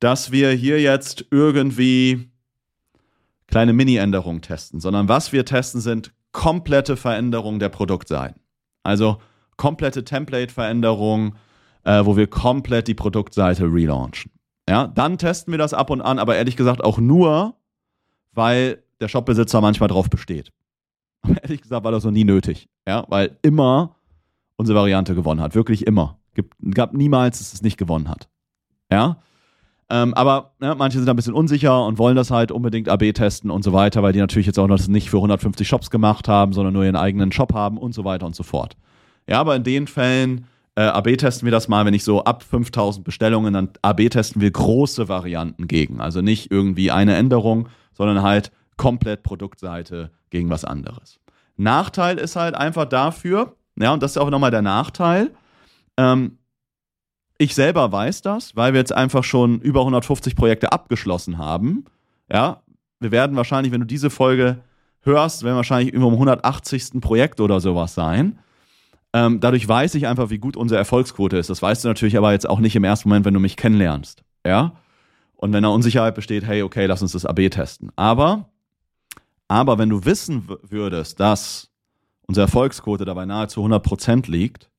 dass 0.00 0.32
wir 0.32 0.50
hier 0.50 0.80
jetzt 0.80 1.24
irgendwie 1.30 2.28
kleine 3.46 3.72
Mini-Änderungen 3.72 4.42
testen, 4.42 4.80
sondern 4.80 5.08
was 5.08 5.32
wir 5.32 5.44
testen 5.44 5.80
sind 5.80 6.12
komplette 6.34 6.98
Veränderungen 6.98 7.60
der 7.60 7.70
Produktseiten. 7.70 8.42
Also 8.82 9.16
komplette 9.56 10.04
Template-Veränderungen, 10.04 11.36
äh, 11.84 12.04
wo 12.04 12.18
wir 12.18 12.26
komplett 12.26 12.88
die 12.88 12.94
Produktseite 12.94 13.64
relaunchen. 13.64 14.30
Ja, 14.68 14.88
dann 14.88 15.16
testen 15.16 15.52
wir 15.52 15.58
das 15.58 15.72
ab 15.72 15.88
und 15.88 16.02
an, 16.02 16.18
aber 16.18 16.36
ehrlich 16.36 16.56
gesagt 16.56 16.84
auch 16.84 16.98
nur, 16.98 17.54
weil 18.32 18.82
der 19.00 19.08
Shopbesitzer 19.08 19.60
manchmal 19.60 19.88
drauf 19.88 20.10
besteht. 20.10 20.52
ehrlich 21.42 21.62
gesagt 21.62 21.84
war 21.84 21.92
das 21.92 22.04
noch 22.04 22.10
nie 22.10 22.24
nötig. 22.24 22.68
Ja, 22.86 23.06
weil 23.08 23.38
immer 23.42 23.96
unsere 24.56 24.78
Variante 24.78 25.14
gewonnen 25.14 25.40
hat. 25.40 25.54
Wirklich 25.54 25.86
immer. 25.86 26.18
Gibt, 26.34 26.54
gab 26.74 26.94
niemals, 26.94 27.38
dass 27.38 27.54
es 27.54 27.62
nicht 27.62 27.76
gewonnen 27.76 28.08
hat. 28.08 28.28
Ja, 28.90 29.18
ähm, 29.90 30.14
aber 30.14 30.52
ne, 30.60 30.74
manche 30.76 30.98
sind 30.98 31.08
ein 31.08 31.16
bisschen 31.16 31.34
unsicher 31.34 31.84
und 31.84 31.98
wollen 31.98 32.16
das 32.16 32.30
halt 32.30 32.50
unbedingt 32.50 32.88
AB 32.88 33.12
testen 33.12 33.50
und 33.50 33.62
so 33.62 33.72
weiter, 33.72 34.02
weil 34.02 34.12
die 34.12 34.18
natürlich 34.18 34.46
jetzt 34.46 34.58
auch 34.58 34.66
noch 34.66 34.76
das 34.76 34.88
nicht 34.88 35.10
für 35.10 35.18
150 35.18 35.66
Shops 35.66 35.90
gemacht 35.90 36.28
haben, 36.28 36.52
sondern 36.52 36.72
nur 36.72 36.84
ihren 36.84 36.96
eigenen 36.96 37.32
Shop 37.32 37.52
haben 37.52 37.76
und 37.78 37.94
so 37.94 38.04
weiter 38.04 38.26
und 38.26 38.34
so 38.34 38.42
fort. 38.42 38.76
Ja, 39.28 39.40
aber 39.40 39.56
in 39.56 39.62
den 39.62 39.86
Fällen 39.86 40.46
äh, 40.76 40.82
AB 40.82 41.16
testen 41.16 41.46
wir 41.46 41.52
das 41.52 41.68
mal, 41.68 41.84
wenn 41.84 41.94
ich 41.94 42.04
so 42.04 42.24
ab 42.24 42.42
5000 42.42 43.04
Bestellungen, 43.04 43.54
dann 43.54 43.70
AB 43.82 44.08
testen 44.10 44.40
wir 44.40 44.50
große 44.50 45.08
Varianten 45.08 45.68
gegen. 45.68 46.00
Also 46.00 46.20
nicht 46.20 46.50
irgendwie 46.50 46.90
eine 46.90 47.14
Änderung, 47.14 47.68
sondern 47.92 48.22
halt 48.22 48.50
komplett 48.76 49.22
Produktseite 49.22 50.10
gegen 50.30 50.50
was 50.50 50.64
anderes. 50.64 51.20
Nachteil 51.56 52.18
ist 52.18 52.36
halt 52.36 52.54
einfach 52.54 52.86
dafür, 52.86 53.54
ja, 53.76 53.92
und 53.92 54.02
das 54.02 54.12
ist 54.12 54.18
auch 54.18 54.30
nochmal 54.30 54.50
der 54.50 54.62
Nachteil, 54.62 55.30
ähm, 55.96 56.38
ich 57.38 57.54
selber 57.54 57.90
weiß 57.90 58.22
das, 58.22 58.54
weil 58.56 58.72
wir 58.72 58.80
jetzt 58.80 58.92
einfach 58.92 59.24
schon 59.24 59.60
über 59.60 59.80
150 59.80 60.36
Projekte 60.36 60.72
abgeschlossen 60.72 61.38
haben. 61.38 61.84
Ja, 62.30 62.62
wir 63.00 63.10
werden 63.10 63.36
wahrscheinlich, 63.36 63.72
wenn 63.72 63.80
du 63.80 63.86
diese 63.86 64.10
Folge 64.10 64.58
hörst, 65.02 65.42
werden 65.42 65.56
wahrscheinlich 65.56 65.92
über 65.92 66.06
dem 66.06 66.14
180. 66.14 67.00
Projekt 67.00 67.40
oder 67.40 67.60
sowas 67.60 67.94
sein. 67.94 68.38
Ähm, 69.12 69.40
dadurch 69.40 69.66
weiß 69.66 69.94
ich 69.94 70.06
einfach, 70.06 70.30
wie 70.30 70.38
gut 70.38 70.56
unsere 70.56 70.78
Erfolgsquote 70.78 71.36
ist. 71.36 71.50
Das 71.50 71.62
weißt 71.62 71.84
du 71.84 71.88
natürlich 71.88 72.16
aber 72.16 72.32
jetzt 72.32 72.48
auch 72.48 72.58
nicht 72.58 72.74
im 72.74 72.84
ersten 72.84 73.08
Moment, 73.08 73.24
wenn 73.24 73.34
du 73.34 73.40
mich 73.40 73.56
kennenlernst. 73.56 74.24
Ja? 74.44 74.72
Und 75.36 75.52
wenn 75.52 75.62
da 75.62 75.68
Unsicherheit 75.68 76.14
besteht, 76.14 76.44
hey, 76.44 76.62
okay, 76.62 76.86
lass 76.86 77.02
uns 77.02 77.12
das 77.12 77.26
AB 77.26 77.50
testen. 77.50 77.92
Aber, 77.96 78.48
aber 79.46 79.78
wenn 79.78 79.90
du 79.90 80.04
wissen 80.04 80.48
würdest, 80.62 81.20
dass 81.20 81.70
unsere 82.26 82.46
Erfolgsquote 82.46 83.04
dabei 83.04 83.26
nahezu 83.26 83.62
100% 83.64 84.30
liegt, 84.30 84.70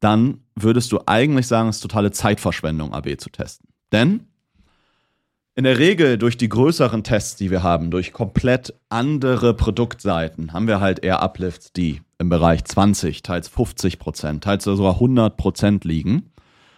dann 0.00 0.40
würdest 0.54 0.92
du 0.92 1.00
eigentlich 1.06 1.46
sagen, 1.46 1.68
es 1.68 1.76
ist 1.76 1.82
totale 1.82 2.10
Zeitverschwendung, 2.10 2.92
AB 2.92 3.18
zu 3.18 3.30
testen. 3.30 3.68
Denn 3.92 4.26
in 5.54 5.64
der 5.64 5.78
Regel 5.78 6.16
durch 6.16 6.36
die 6.36 6.48
größeren 6.48 7.04
Tests, 7.04 7.36
die 7.36 7.50
wir 7.50 7.62
haben, 7.62 7.90
durch 7.90 8.12
komplett 8.12 8.72
andere 8.88 9.52
Produktseiten, 9.52 10.52
haben 10.52 10.66
wir 10.66 10.80
halt 10.80 11.00
eher 11.00 11.22
Uplifts, 11.22 11.72
die 11.72 12.00
im 12.18 12.28
Bereich 12.28 12.64
20, 12.64 13.22
teils 13.22 13.48
50 13.48 13.98
Prozent, 13.98 14.44
teils 14.44 14.64
sogar 14.64 14.94
100 14.94 15.36
Prozent 15.36 15.84
liegen. 15.84 16.30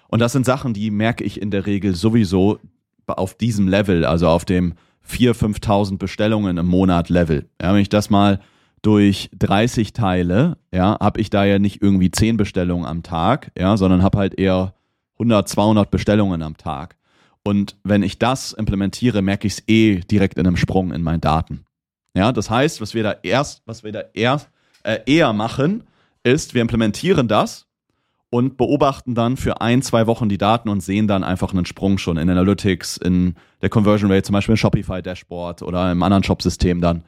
Und 0.09 0.21
das 0.21 0.33
sind 0.33 0.47
Sachen, 0.47 0.75
die 0.75 0.91
merke 0.91 1.23
ich 1.23 1.41
in 1.41 1.51
der 1.51 1.67
Regel 1.67 1.95
sowieso 1.95 2.59
auf 3.07 3.35
diesem 3.35 3.69
Level, 3.69 4.05
also 4.05 4.29
auf 4.29 4.45
dem 4.45 4.75
4.000, 5.09 5.61
5.000 5.61 5.99
Bestellungen 5.99 6.57
im 6.59 6.67
Monat 6.67 7.09
Level. 7.09 7.49
Ja, 7.61 7.73
wenn 7.75 7.81
ich 7.81 7.89
das 7.89 8.11
mal 8.11 8.41
durch 8.83 9.31
30 9.38 9.92
Teile, 9.92 10.59
ja, 10.73 10.99
habe 11.01 11.21
ich 11.21 11.31
da 11.31 11.45
ja 11.45 11.59
nicht 11.59 11.81
irgendwie 11.81 12.11
10 12.11 12.37
Bestellungen 12.37 12.85
am 12.85 13.03
Tag, 13.03 13.53
ja, 13.57 13.77
sondern 13.77 14.03
habe 14.03 14.18
halt 14.18 14.38
eher 14.38 14.75
100, 15.14 15.49
200 15.49 15.90
Bestellungen 15.90 16.42
am 16.42 16.57
Tag. 16.57 16.97
Und 17.45 17.77
wenn 17.85 18.03
ich 18.03 18.18
das 18.18 18.53
implementiere, 18.53 19.23
merke 19.23 19.47
ich 19.47 19.55
es 19.55 19.68
eh 19.68 20.01
direkt 20.01 20.38
in 20.38 20.47
einem 20.47 20.57
Sprung 20.57 20.92
in 20.92 21.03
meinen 21.03 21.21
Daten. 21.21 21.64
Ja, 22.14 22.33
das 22.33 22.51
heißt, 22.51 22.81
was 22.81 22.95
wir 22.95 23.03
da 23.03 23.16
erst, 23.23 23.62
was 23.66 23.85
wir 23.85 23.92
da 23.92 24.03
erst, 24.12 24.51
äh, 24.83 24.99
eher 25.07 25.33
machen, 25.33 25.85
ist, 26.25 26.55
wir 26.55 26.62
implementieren 26.62 27.29
das 27.29 27.66
und 28.31 28.57
beobachten 28.57 29.14
dann 29.14 29.37
für 29.37 29.61
ein, 29.61 29.83
zwei 29.83 30.07
Wochen 30.07 30.29
die 30.29 30.38
Daten 30.38 30.68
und 30.68 30.81
sehen 30.81 31.07
dann 31.07 31.25
einfach 31.25 31.53
einen 31.53 31.66
Sprung 31.66 31.99
schon 31.99 32.16
in 32.16 32.31
Analytics, 32.31 32.97
in 32.97 33.35
der 33.61 33.68
Conversion 33.68 34.11
Rate, 34.11 34.23
zum 34.23 34.35
Beispiel 34.35 34.55
im 34.55 34.57
Shopify 34.57 35.03
Dashboard 35.03 35.62
oder 35.62 35.92
im 35.92 36.03
anderen 36.03 36.23
Shop-System 36.25 36.81
dann. 36.81 37.03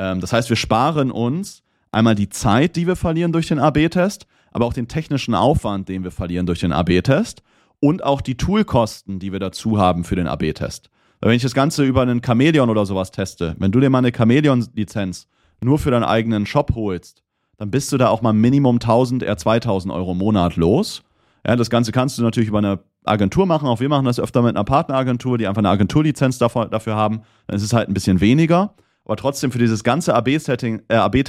Ähm, 0.00 0.20
das 0.20 0.32
heißt, 0.32 0.48
wir 0.48 0.56
sparen 0.56 1.10
uns 1.10 1.62
einmal 1.92 2.14
die 2.14 2.30
Zeit, 2.30 2.76
die 2.76 2.86
wir 2.86 2.96
verlieren 2.96 3.32
durch 3.32 3.48
den 3.48 3.58
AB-Test, 3.58 4.26
aber 4.50 4.64
auch 4.64 4.72
den 4.72 4.88
technischen 4.88 5.34
Aufwand, 5.34 5.88
den 5.88 6.04
wir 6.04 6.10
verlieren 6.10 6.46
durch 6.46 6.60
den 6.60 6.72
AB-Test 6.72 7.42
und 7.80 8.02
auch 8.02 8.22
die 8.22 8.36
Toolkosten, 8.36 9.18
die 9.18 9.30
wir 9.30 9.40
dazu 9.40 9.78
haben 9.78 10.04
für 10.04 10.16
den 10.16 10.26
AB-Test. 10.26 10.88
Wenn 11.20 11.32
ich 11.32 11.42
das 11.42 11.54
Ganze 11.54 11.84
über 11.84 12.00
einen 12.00 12.22
Chameleon 12.22 12.70
oder 12.70 12.86
sowas 12.86 13.10
teste, 13.10 13.54
wenn 13.58 13.72
du 13.72 13.80
dir 13.80 13.90
mal 13.90 13.98
eine 13.98 14.10
Chameleon-Lizenz 14.10 15.28
nur 15.62 15.78
für 15.78 15.90
deinen 15.90 16.04
eigenen 16.04 16.46
Shop 16.46 16.74
holst, 16.74 17.22
dann 17.58 17.70
bist 17.70 17.92
du 17.92 17.98
da 17.98 18.08
auch 18.08 18.22
mal 18.22 18.32
Minimum 18.32 18.76
1000, 18.76 19.22
eher 19.22 19.36
2000 19.36 19.92
Euro 19.92 20.12
im 20.12 20.18
Monat 20.18 20.56
los. 20.56 21.02
Ja, 21.46 21.56
das 21.56 21.68
Ganze 21.68 21.92
kannst 21.92 22.16
du 22.16 22.22
natürlich 22.22 22.48
über 22.48 22.58
eine 22.58 22.78
Agentur 23.04 23.44
machen. 23.44 23.68
Auch 23.68 23.80
wir 23.80 23.90
machen 23.90 24.06
das 24.06 24.18
öfter 24.18 24.40
mit 24.40 24.56
einer 24.56 24.64
Partneragentur, 24.64 25.36
die 25.36 25.46
einfach 25.46 25.60
eine 25.60 25.68
Agenturlizenz 25.68 26.38
dafür, 26.38 26.66
dafür 26.66 26.96
haben. 26.96 27.20
Dann 27.46 27.56
ist 27.56 27.62
es 27.62 27.74
halt 27.74 27.88
ein 27.88 27.94
bisschen 27.94 28.20
weniger. 28.22 28.74
Aber 29.10 29.16
trotzdem 29.16 29.50
für 29.50 29.58
dieses 29.58 29.82
ganze 29.82 30.14
AB-Testing 30.14 30.82
äh, 30.86 30.94
AB 30.94 31.24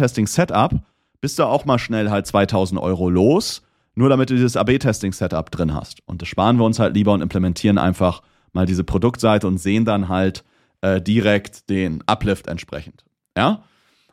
bist 1.20 1.40
du 1.40 1.44
auch 1.46 1.66
mal 1.66 1.80
schnell 1.80 2.12
halt 2.12 2.28
2000 2.28 2.80
Euro 2.80 3.10
los, 3.10 3.64
nur 3.96 4.08
damit 4.08 4.30
du 4.30 4.36
dieses 4.36 4.56
AB-Testing-Setup 4.56 5.50
drin 5.50 5.74
hast. 5.74 6.08
Und 6.08 6.22
das 6.22 6.30
sparen 6.30 6.58
wir 6.58 6.66
uns 6.66 6.78
halt 6.78 6.94
lieber 6.94 7.12
und 7.12 7.22
implementieren 7.22 7.80
einfach 7.80 8.22
mal 8.54 8.68
diese 8.68 8.84
Produktseite 8.84 9.48
und 9.48 9.58
sehen 9.58 9.84
dann 9.84 10.10
halt 10.10 10.44
äh, 10.82 11.02
direkt 11.02 11.72
den 11.72 12.04
Uplift 12.06 12.46
entsprechend. 12.46 13.04
Ja, 13.36 13.64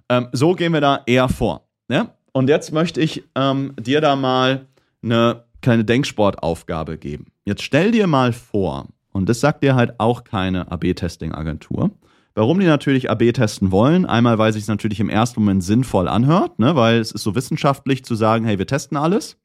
ähm, 0.09 0.29
so 0.33 0.55
gehen 0.55 0.73
wir 0.73 0.81
da 0.81 1.03
eher 1.05 1.29
vor. 1.29 1.69
Ja? 1.91 2.15
Und 2.33 2.49
jetzt 2.49 2.73
möchte 2.73 3.03
ich 3.03 3.25
ähm, 3.35 3.75
dir 3.79 4.01
da 4.01 4.17
mal 4.17 4.67
eine 5.03 5.45
kleine 5.61 5.85
Denksportaufgabe 5.85 6.97
geben. 6.97 7.27
Jetzt 7.45 7.65
stell 7.65 7.91
dir 7.91 8.07
mal 8.07 8.33
vor, 8.33 8.87
und 9.13 9.29
das 9.29 9.41
sagt 9.41 9.63
dir 9.63 9.75
halt 9.75 10.01
auch 10.01 10.25
keine 10.25 10.73
AB-Testing-Agentur, 10.73 11.91
warum 12.39 12.61
die 12.61 12.67
natürlich 12.67 13.11
AB 13.11 13.33
testen 13.33 13.73
wollen. 13.73 14.07
Einmal, 14.07 14.39
weil 14.39 14.51
es 14.51 14.55
sich 14.55 14.69
natürlich 14.69 15.01
im 15.01 15.11
ersten 15.11 15.41
Moment 15.41 15.65
sinnvoll 15.65 16.07
anhört, 16.07 16.59
ne? 16.61 16.77
weil 16.77 17.01
es 17.01 17.11
ist 17.11 17.25
so 17.25 17.35
wissenschaftlich 17.35 18.05
zu 18.05 18.15
sagen, 18.15 18.45
hey, 18.45 18.59
wir 18.59 18.67
testen 18.67 18.97
alles. 18.97 19.37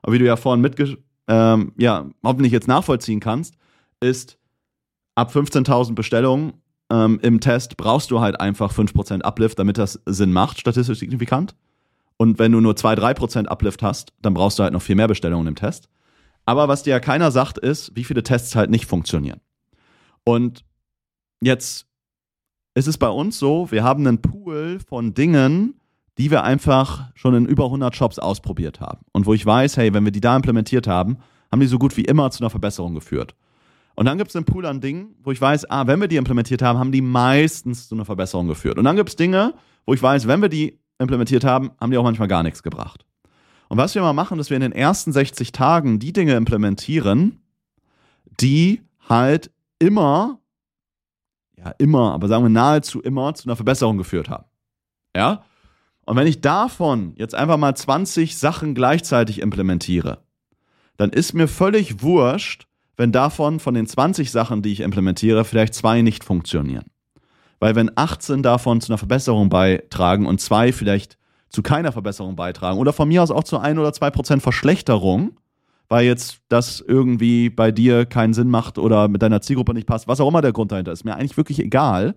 Aber 0.00 0.12
wie 0.12 0.18
du 0.18 0.26
ja 0.26 0.36
vorhin 0.36 0.60
mitge 0.60 0.96
ähm, 1.26 1.72
ja, 1.76 2.08
hoffentlich 2.24 2.52
jetzt 2.52 2.68
nachvollziehen 2.68 3.20
kannst, 3.20 3.56
ist 4.00 4.38
ab 5.16 5.34
15.000 5.34 5.94
Bestellungen 5.94 6.54
ähm, 6.90 7.18
im 7.22 7.40
Test 7.40 7.76
brauchst 7.76 8.10
du 8.10 8.20
halt 8.20 8.40
einfach 8.40 8.72
5% 8.72 9.22
Uplift, 9.22 9.58
damit 9.58 9.76
das 9.76 10.00
Sinn 10.06 10.32
macht, 10.32 10.60
statistisch 10.60 11.00
signifikant. 11.00 11.56
Und 12.16 12.38
wenn 12.38 12.52
du 12.52 12.60
nur 12.60 12.74
2-3% 12.74 13.46
Uplift 13.46 13.82
hast, 13.82 14.12
dann 14.22 14.34
brauchst 14.34 14.58
du 14.58 14.62
halt 14.62 14.72
noch 14.72 14.82
viel 14.82 14.96
mehr 14.96 15.08
Bestellungen 15.08 15.48
im 15.48 15.56
Test. 15.56 15.88
Aber 16.46 16.68
was 16.68 16.84
dir 16.84 16.90
ja 16.90 17.00
keiner 17.00 17.30
sagt, 17.30 17.58
ist, 17.58 17.94
wie 17.96 18.04
viele 18.04 18.22
Tests 18.22 18.54
halt 18.54 18.70
nicht 18.70 18.86
funktionieren. 18.86 19.40
Und 20.24 20.64
jetzt 21.40 21.89
ist 22.80 22.86
es 22.86 22.98
bei 22.98 23.08
uns 23.08 23.38
so, 23.38 23.70
wir 23.70 23.84
haben 23.84 24.06
einen 24.06 24.22
Pool 24.22 24.78
von 24.88 25.14
Dingen, 25.14 25.74
die 26.18 26.30
wir 26.30 26.42
einfach 26.42 27.10
schon 27.14 27.34
in 27.34 27.46
über 27.46 27.66
100 27.66 27.94
Shops 27.94 28.18
ausprobiert 28.18 28.80
haben. 28.80 29.02
Und 29.12 29.26
wo 29.26 29.34
ich 29.34 29.44
weiß, 29.44 29.76
hey, 29.76 29.94
wenn 29.94 30.04
wir 30.04 30.12
die 30.12 30.20
da 30.20 30.34
implementiert 30.34 30.86
haben, 30.86 31.18
haben 31.52 31.60
die 31.60 31.66
so 31.66 31.78
gut 31.78 31.96
wie 31.96 32.04
immer 32.04 32.30
zu 32.30 32.42
einer 32.42 32.50
Verbesserung 32.50 32.94
geführt. 32.94 33.34
Und 33.96 34.06
dann 34.06 34.16
gibt 34.16 34.30
es 34.30 34.36
einen 34.36 34.46
Pool 34.46 34.64
an 34.64 34.80
Dingen, 34.80 35.14
wo 35.22 35.30
ich 35.30 35.40
weiß, 35.40 35.70
ah, 35.70 35.86
wenn 35.86 36.00
wir 36.00 36.08
die 36.08 36.16
implementiert 36.16 36.62
haben, 36.62 36.78
haben 36.78 36.90
die 36.90 37.02
meistens 37.02 37.86
zu 37.88 37.94
einer 37.94 38.06
Verbesserung 38.06 38.48
geführt. 38.48 38.78
Und 38.78 38.84
dann 38.84 38.96
gibt 38.96 39.10
es 39.10 39.16
Dinge, 39.16 39.52
wo 39.84 39.92
ich 39.92 40.02
weiß, 40.02 40.26
wenn 40.26 40.40
wir 40.40 40.48
die 40.48 40.80
implementiert 40.98 41.44
haben, 41.44 41.72
haben 41.80 41.90
die 41.90 41.98
auch 41.98 42.04
manchmal 42.04 42.28
gar 42.28 42.42
nichts 42.42 42.62
gebracht. 42.62 43.04
Und 43.68 43.78
was 43.78 43.94
wir 43.94 44.02
mal 44.02 44.12
machen, 44.12 44.38
dass 44.38 44.50
wir 44.50 44.56
in 44.56 44.62
den 44.62 44.72
ersten 44.72 45.12
60 45.12 45.52
Tagen 45.52 45.98
die 45.98 46.12
Dinge 46.12 46.34
implementieren, 46.34 47.40
die 48.40 48.80
halt 49.08 49.50
immer, 49.78 50.39
ja, 51.62 51.74
immer, 51.78 52.12
aber 52.12 52.28
sagen 52.28 52.44
wir 52.44 52.50
nahezu 52.50 53.00
immer 53.00 53.34
zu 53.34 53.48
einer 53.48 53.56
Verbesserung 53.56 53.98
geführt 53.98 54.28
haben. 54.28 54.46
Ja? 55.14 55.44
Und 56.06 56.16
wenn 56.16 56.26
ich 56.26 56.40
davon 56.40 57.14
jetzt 57.16 57.34
einfach 57.34 57.56
mal 57.56 57.74
20 57.74 58.38
Sachen 58.38 58.74
gleichzeitig 58.74 59.40
implementiere, 59.40 60.18
dann 60.96 61.10
ist 61.10 61.34
mir 61.34 61.48
völlig 61.48 62.02
wurscht, 62.02 62.66
wenn 62.96 63.12
davon 63.12 63.60
von 63.60 63.74
den 63.74 63.86
20 63.86 64.30
Sachen, 64.30 64.62
die 64.62 64.72
ich 64.72 64.80
implementiere, 64.80 65.44
vielleicht 65.44 65.74
zwei 65.74 66.02
nicht 66.02 66.24
funktionieren. 66.24 66.86
Weil 67.58 67.74
wenn 67.74 67.90
18 67.94 68.42
davon 68.42 68.80
zu 68.80 68.90
einer 68.90 68.98
Verbesserung 68.98 69.48
beitragen 69.48 70.26
und 70.26 70.40
zwei 70.40 70.72
vielleicht 70.72 71.18
zu 71.50 71.62
keiner 71.62 71.92
Verbesserung 71.92 72.36
beitragen 72.36 72.78
oder 72.78 72.92
von 72.92 73.08
mir 73.08 73.22
aus 73.22 73.30
auch 73.30 73.44
zu 73.44 73.58
ein 73.58 73.78
oder 73.78 73.92
zwei 73.92 74.10
Prozent 74.10 74.42
Verschlechterung, 74.42 75.36
weil 75.90 76.06
jetzt 76.06 76.40
das 76.48 76.80
irgendwie 76.80 77.50
bei 77.50 77.72
dir 77.72 78.06
keinen 78.06 78.32
Sinn 78.32 78.48
macht 78.48 78.78
oder 78.78 79.08
mit 79.08 79.22
deiner 79.22 79.42
Zielgruppe 79.42 79.74
nicht 79.74 79.88
passt, 79.88 80.06
was 80.06 80.20
auch 80.20 80.28
immer 80.28 80.40
der 80.40 80.52
Grund 80.52 80.70
dahinter 80.70 80.92
ist, 80.92 81.04
mir 81.04 81.16
eigentlich 81.16 81.36
wirklich 81.36 81.58
egal. 81.58 82.14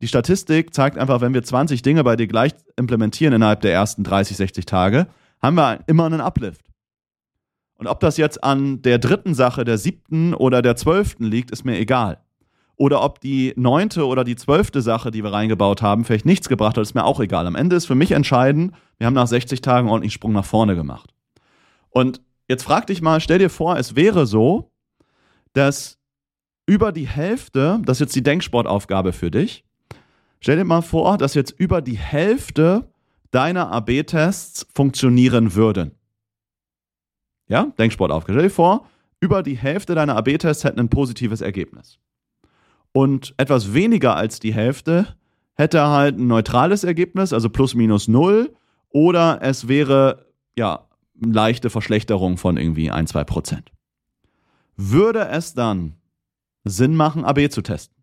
Die 0.00 0.08
Statistik 0.08 0.74
zeigt 0.74 0.96
einfach, 0.96 1.20
wenn 1.20 1.34
wir 1.34 1.42
20 1.42 1.82
Dinge 1.82 2.02
bei 2.02 2.16
dir 2.16 2.26
gleich 2.26 2.52
implementieren 2.76 3.34
innerhalb 3.34 3.60
der 3.60 3.74
ersten 3.74 4.04
30, 4.04 4.38
60 4.38 4.64
Tage, 4.64 5.06
haben 5.42 5.54
wir 5.54 5.80
immer 5.86 6.06
einen 6.06 6.22
Uplift. 6.22 6.62
Und 7.76 7.88
ob 7.88 8.00
das 8.00 8.16
jetzt 8.16 8.42
an 8.42 8.80
der 8.80 8.98
dritten 8.98 9.34
Sache, 9.34 9.64
der 9.64 9.76
siebten 9.76 10.32
oder 10.32 10.62
der 10.62 10.74
zwölften 10.76 11.24
liegt, 11.24 11.50
ist 11.50 11.64
mir 11.64 11.78
egal. 11.78 12.18
Oder 12.76 13.04
ob 13.04 13.20
die 13.20 13.52
neunte 13.56 14.06
oder 14.06 14.24
die 14.24 14.36
zwölfte 14.36 14.80
Sache, 14.80 15.10
die 15.10 15.22
wir 15.22 15.32
reingebaut 15.32 15.82
haben, 15.82 16.06
vielleicht 16.06 16.24
nichts 16.24 16.48
gebracht 16.48 16.78
hat, 16.78 16.82
ist 16.82 16.94
mir 16.94 17.04
auch 17.04 17.20
egal. 17.20 17.46
Am 17.46 17.54
Ende 17.54 17.76
ist 17.76 17.84
für 17.84 17.94
mich 17.94 18.12
entscheidend, 18.12 18.72
wir 18.96 19.06
haben 19.06 19.14
nach 19.14 19.26
60 19.26 19.60
Tagen 19.60 19.90
ordentlich 19.90 20.14
Sprung 20.14 20.32
nach 20.32 20.46
vorne 20.46 20.74
gemacht. 20.74 21.10
Und 21.90 22.22
jetzt 22.48 22.64
frag 22.64 22.86
dich 22.86 23.02
mal, 23.02 23.20
stell 23.20 23.38
dir 23.38 23.50
vor, 23.50 23.76
es 23.76 23.96
wäre 23.96 24.26
so, 24.26 24.70
dass 25.52 25.98
über 26.66 26.92
die 26.92 27.06
Hälfte, 27.06 27.80
das 27.84 27.96
ist 27.96 28.00
jetzt 28.00 28.16
die 28.16 28.22
Denksportaufgabe 28.22 29.12
für 29.12 29.30
dich, 29.30 29.64
stell 30.40 30.56
dir 30.56 30.64
mal 30.64 30.82
vor, 30.82 31.18
dass 31.18 31.34
jetzt 31.34 31.52
über 31.52 31.82
die 31.82 31.98
Hälfte 31.98 32.90
deiner 33.30 33.70
AB-Tests 33.72 34.66
funktionieren 34.74 35.54
würden. 35.54 35.92
Ja, 37.48 37.72
Denksport 37.78 38.10
aufgestellt. 38.10 38.38
Stell 38.40 38.48
dir 38.48 38.54
vor, 38.54 38.86
über 39.20 39.42
die 39.42 39.56
Hälfte 39.56 39.94
deiner 39.94 40.16
AB-Tests 40.16 40.64
hätten 40.64 40.80
ein 40.80 40.88
positives 40.88 41.40
Ergebnis. 41.40 41.98
Und 42.92 43.34
etwas 43.36 43.74
weniger 43.74 44.16
als 44.16 44.38
die 44.38 44.54
Hälfte 44.54 45.16
hätte 45.54 45.86
halt 45.88 46.18
ein 46.18 46.26
neutrales 46.26 46.84
Ergebnis, 46.84 47.32
also 47.32 47.48
plus 47.48 47.74
minus 47.74 48.08
null, 48.08 48.54
oder 48.90 49.40
es 49.42 49.66
wäre 49.66 50.26
ja 50.56 50.86
leichte 51.14 51.70
Verschlechterung 51.70 52.36
von 52.36 52.56
irgendwie 52.56 52.90
ein, 52.90 53.06
zwei 53.06 53.24
Prozent. 53.24 53.70
Würde 54.76 55.28
es 55.28 55.54
dann 55.54 55.94
Sinn 56.64 56.96
machen, 56.96 57.24
AB 57.24 57.50
zu 57.50 57.62
testen? 57.62 58.02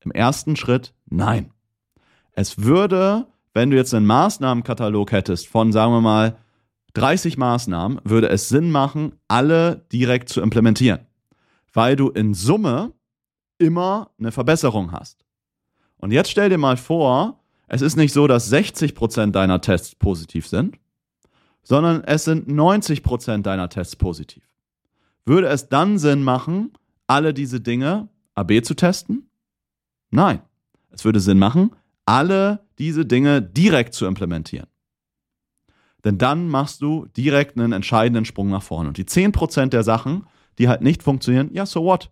Im 0.00 0.10
ersten 0.12 0.56
Schritt 0.56 0.94
nein. 1.06 1.52
Es 2.32 2.62
würde, 2.62 3.26
wenn 3.52 3.70
du 3.70 3.76
jetzt 3.76 3.92
einen 3.92 4.06
Maßnahmenkatalog 4.06 5.12
hättest 5.12 5.48
von, 5.48 5.72
sagen 5.72 5.92
wir 5.92 6.00
mal, 6.00 6.38
30 6.94 7.36
Maßnahmen 7.36 8.00
würde 8.04 8.28
es 8.28 8.48
Sinn 8.48 8.70
machen, 8.70 9.12
alle 9.28 9.86
direkt 9.92 10.28
zu 10.28 10.40
implementieren, 10.40 11.00
weil 11.72 11.96
du 11.96 12.08
in 12.08 12.34
Summe 12.34 12.92
immer 13.58 14.10
eine 14.18 14.32
Verbesserung 14.32 14.92
hast. 14.92 15.24
Und 15.96 16.12
jetzt 16.12 16.30
stell 16.30 16.48
dir 16.48 16.58
mal 16.58 16.76
vor, 16.76 17.40
es 17.66 17.82
ist 17.82 17.96
nicht 17.96 18.12
so, 18.12 18.26
dass 18.26 18.50
60% 18.50 19.32
deiner 19.32 19.60
Tests 19.60 19.94
positiv 19.94 20.46
sind, 20.46 20.78
sondern 21.68 22.02
es 22.04 22.24
sind 22.24 22.48
90% 22.48 23.42
deiner 23.42 23.68
Tests 23.68 23.94
positiv. 23.94 24.42
Würde 25.26 25.48
es 25.48 25.68
dann 25.68 25.98
Sinn 25.98 26.22
machen, 26.22 26.72
alle 27.06 27.34
diese 27.34 27.60
Dinge 27.60 28.08
AB 28.34 28.64
zu 28.64 28.72
testen? 28.72 29.28
Nein. 30.10 30.40
Es 30.90 31.04
würde 31.04 31.20
Sinn 31.20 31.38
machen, 31.38 31.72
alle 32.06 32.60
diese 32.78 33.04
Dinge 33.04 33.42
direkt 33.42 33.92
zu 33.92 34.06
implementieren. 34.06 34.68
Denn 36.06 36.16
dann 36.16 36.48
machst 36.48 36.80
du 36.80 37.06
direkt 37.14 37.58
einen 37.58 37.72
entscheidenden 37.72 38.24
Sprung 38.24 38.48
nach 38.48 38.62
vorne. 38.62 38.88
Und 38.88 38.96
die 38.96 39.04
10% 39.04 39.66
der 39.66 39.82
Sachen, 39.82 40.24
die 40.58 40.68
halt 40.68 40.80
nicht 40.80 41.02
funktionieren, 41.02 41.50
ja, 41.52 41.66
so 41.66 41.84
what? 41.84 42.10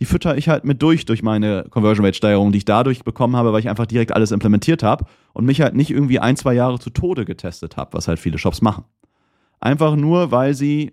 Die 0.00 0.04
fütter 0.04 0.36
ich 0.36 0.48
halt 0.48 0.64
mit 0.64 0.82
durch, 0.82 1.06
durch 1.06 1.22
meine 1.22 1.64
Conversion 1.70 2.04
Rate 2.04 2.16
Steigerung, 2.16 2.52
die 2.52 2.58
ich 2.58 2.64
dadurch 2.64 3.04
bekommen 3.04 3.36
habe, 3.36 3.52
weil 3.52 3.60
ich 3.60 3.68
einfach 3.68 3.86
direkt 3.86 4.12
alles 4.12 4.30
implementiert 4.30 4.82
habe 4.82 5.06
und 5.32 5.46
mich 5.46 5.60
halt 5.60 5.74
nicht 5.74 5.90
irgendwie 5.90 6.18
ein, 6.18 6.36
zwei 6.36 6.54
Jahre 6.54 6.78
zu 6.78 6.90
Tode 6.90 7.24
getestet 7.24 7.76
habe, 7.76 7.94
was 7.94 8.08
halt 8.08 8.18
viele 8.18 8.38
Shops 8.38 8.60
machen. 8.60 8.84
Einfach 9.66 9.96
nur, 9.96 10.30
weil 10.30 10.54
sie 10.54 10.92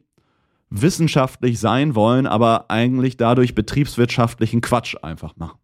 wissenschaftlich 0.72 1.60
sein 1.60 1.94
wollen, 1.94 2.26
aber 2.26 2.72
eigentlich 2.72 3.18
dadurch 3.18 3.54
betriebswirtschaftlichen 3.54 4.62
Quatsch 4.62 4.96
einfach 5.04 5.36
machen. 5.36 5.60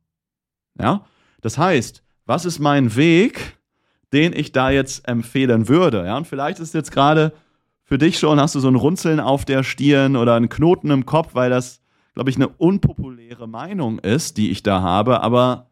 Ja? 0.80 1.06
Das 1.42 1.58
heißt, 1.58 2.04
was 2.28 2.46
ist 2.46 2.60
mein 2.60 2.96
Weg, 2.96 3.58
den 4.14 4.34
ich 4.34 4.52
da 4.52 4.70
jetzt 4.70 5.08
empfehlen 5.08 5.68
würde. 5.68 6.06
Ja, 6.06 6.18
und 6.18 6.28
vielleicht 6.28 6.60
ist 6.60 6.76
jetzt 6.76 6.92
gerade 6.92 7.34
für 7.84 7.98
dich 7.98 8.20
schon, 8.20 8.40
hast 8.40 8.54
du 8.54 8.60
so 8.60 8.68
ein 8.68 8.76
Runzeln 8.76 9.20
auf 9.20 9.44
der 9.44 9.64
Stirn 9.64 10.16
oder 10.16 10.36
einen 10.36 10.50
Knoten 10.50 10.92
im 10.92 11.08
Kopf, 11.08 11.34
weil 11.34 11.50
das, 11.50 11.82
glaube 12.14 12.30
ich, 12.30 12.36
eine 12.36 12.48
unpopuläre 12.48 13.48
Meinung 13.48 13.98
ist, 13.98 14.38
die 14.38 14.52
ich 14.52 14.62
da 14.62 14.84
habe, 14.84 15.22
aber 15.22 15.72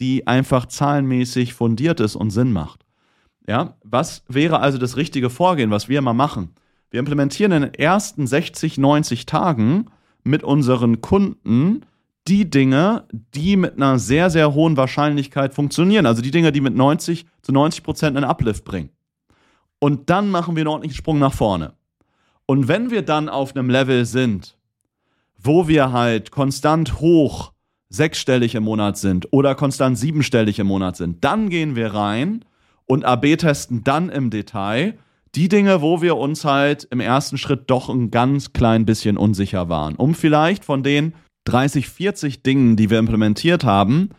die 0.00 0.26
einfach 0.26 0.66
zahlenmäßig 0.66 1.54
fundiert 1.54 2.00
ist 2.00 2.14
und 2.14 2.28
Sinn 2.28 2.52
macht. 2.52 2.84
Ja, 3.48 3.78
was 3.82 4.22
wäre 4.28 4.60
also 4.60 4.76
das 4.76 4.98
richtige 4.98 5.30
Vorgehen, 5.30 5.70
was 5.70 5.88
wir 5.88 6.02
mal 6.02 6.12
machen? 6.12 6.54
Wir 6.94 7.00
implementieren 7.00 7.50
in 7.50 7.62
den 7.62 7.74
ersten 7.74 8.24
60, 8.24 8.78
90 8.78 9.26
Tagen 9.26 9.86
mit 10.22 10.44
unseren 10.44 11.00
Kunden 11.00 11.80
die 12.28 12.48
Dinge, 12.48 13.08
die 13.34 13.56
mit 13.56 13.74
einer 13.74 13.98
sehr, 13.98 14.30
sehr 14.30 14.54
hohen 14.54 14.76
Wahrscheinlichkeit 14.76 15.54
funktionieren. 15.54 16.06
Also 16.06 16.22
die 16.22 16.30
Dinge, 16.30 16.52
die 16.52 16.60
mit 16.60 16.76
90 16.76 17.26
zu 17.42 17.50
90 17.50 17.82
Prozent 17.82 18.16
einen 18.16 18.24
Uplift 18.24 18.64
bringen. 18.64 18.90
Und 19.80 20.08
dann 20.08 20.30
machen 20.30 20.54
wir 20.54 20.60
einen 20.60 20.68
ordentlichen 20.68 20.96
Sprung 20.96 21.18
nach 21.18 21.32
vorne. 21.32 21.72
Und 22.46 22.68
wenn 22.68 22.92
wir 22.92 23.02
dann 23.02 23.28
auf 23.28 23.56
einem 23.56 23.70
Level 23.70 24.04
sind, 24.04 24.56
wo 25.36 25.66
wir 25.66 25.90
halt 25.90 26.30
konstant 26.30 27.00
hoch 27.00 27.54
sechsstellig 27.88 28.54
im 28.54 28.62
Monat 28.62 28.98
sind 28.98 29.32
oder 29.32 29.56
konstant 29.56 29.98
siebenstellig 29.98 30.60
im 30.60 30.68
Monat 30.68 30.96
sind, 30.96 31.24
dann 31.24 31.50
gehen 31.50 31.74
wir 31.74 31.92
rein 31.92 32.44
und 32.86 33.04
AB 33.04 33.36
testen 33.36 33.82
dann 33.82 34.10
im 34.10 34.30
Detail 34.30 34.96
die 35.34 35.48
Dinge, 35.48 35.82
wo 35.82 36.00
wir 36.00 36.16
uns 36.16 36.44
halt 36.44 36.84
im 36.90 37.00
ersten 37.00 37.38
Schritt 37.38 37.64
doch 37.70 37.88
ein 37.88 38.10
ganz 38.10 38.52
klein 38.52 38.86
bisschen 38.86 39.16
unsicher 39.16 39.68
waren, 39.68 39.96
um 39.96 40.14
vielleicht 40.14 40.64
von 40.64 40.82
den 40.82 41.14
30, 41.44 41.88
40 41.88 42.42
Dingen, 42.42 42.76
die 42.76 42.90
wir 42.90 42.98
implementiert 42.98 43.64
haben, 43.64 44.10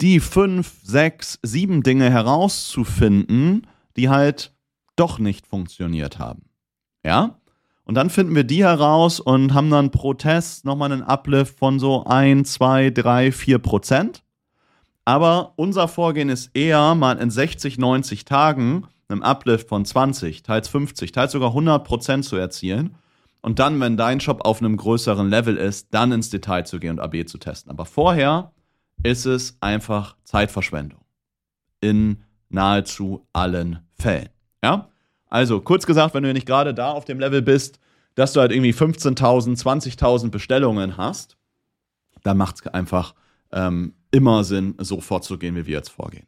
die 0.00 0.20
fünf, 0.20 0.74
sechs, 0.82 1.38
sieben 1.42 1.82
Dinge 1.82 2.10
herauszufinden, 2.10 3.66
die 3.96 4.08
halt 4.08 4.52
doch 4.96 5.18
nicht 5.18 5.46
funktioniert 5.46 6.18
haben. 6.18 6.42
Ja? 7.04 7.40
Und 7.84 7.94
dann 7.94 8.10
finden 8.10 8.34
wir 8.34 8.44
die 8.44 8.64
heraus 8.64 9.18
und 9.18 9.54
haben 9.54 9.70
dann 9.70 9.90
pro 9.90 10.14
Test 10.14 10.64
nochmal 10.64 10.92
einen 10.92 11.02
Uplift 11.02 11.58
von 11.58 11.78
so 11.78 12.04
1, 12.04 12.52
2, 12.52 12.90
3, 12.90 13.32
4 13.32 13.58
Prozent. 13.58 14.22
Aber 15.04 15.54
unser 15.56 15.88
Vorgehen 15.88 16.28
ist 16.28 16.50
eher 16.54 16.94
mal 16.94 17.16
in 17.18 17.30
60, 17.30 17.78
90 17.78 18.26
Tagen 18.26 18.86
einem 19.08 19.22
Uplift 19.22 19.68
von 19.68 19.84
20, 19.84 20.42
teils 20.42 20.68
50, 20.68 21.12
teils 21.12 21.32
sogar 21.32 21.50
100 21.50 21.84
Prozent 21.84 22.24
zu 22.24 22.36
erzielen. 22.36 22.96
Und 23.40 23.58
dann, 23.58 23.80
wenn 23.80 23.96
dein 23.96 24.20
Shop 24.20 24.44
auf 24.44 24.60
einem 24.60 24.76
größeren 24.76 25.28
Level 25.30 25.56
ist, 25.56 25.88
dann 25.92 26.12
ins 26.12 26.30
Detail 26.30 26.64
zu 26.64 26.78
gehen 26.78 26.92
und 26.92 27.00
AB 27.00 27.26
zu 27.26 27.38
testen. 27.38 27.70
Aber 27.70 27.86
vorher 27.86 28.52
ist 29.02 29.26
es 29.26 29.56
einfach 29.60 30.16
Zeitverschwendung. 30.24 31.00
In 31.80 32.24
nahezu 32.48 33.26
allen 33.32 33.80
Fällen. 33.94 34.30
Ja? 34.62 34.88
Also, 35.30 35.60
kurz 35.60 35.86
gesagt, 35.86 36.14
wenn 36.14 36.22
du 36.22 36.32
nicht 36.32 36.46
gerade 36.46 36.74
da 36.74 36.90
auf 36.90 37.04
dem 37.04 37.20
Level 37.20 37.42
bist, 37.42 37.78
dass 38.14 38.32
du 38.32 38.40
halt 38.40 38.50
irgendwie 38.50 38.72
15.000, 38.72 39.60
20.000 39.62 40.30
Bestellungen 40.30 40.96
hast, 40.96 41.36
dann 42.24 42.36
macht 42.36 42.56
es 42.56 42.66
einfach 42.66 43.14
ähm, 43.52 43.94
immer 44.10 44.42
Sinn, 44.44 44.74
so 44.78 45.00
vorzugehen, 45.00 45.54
wie 45.54 45.66
wir 45.66 45.76
jetzt 45.76 45.90
vorgehen. 45.90 46.26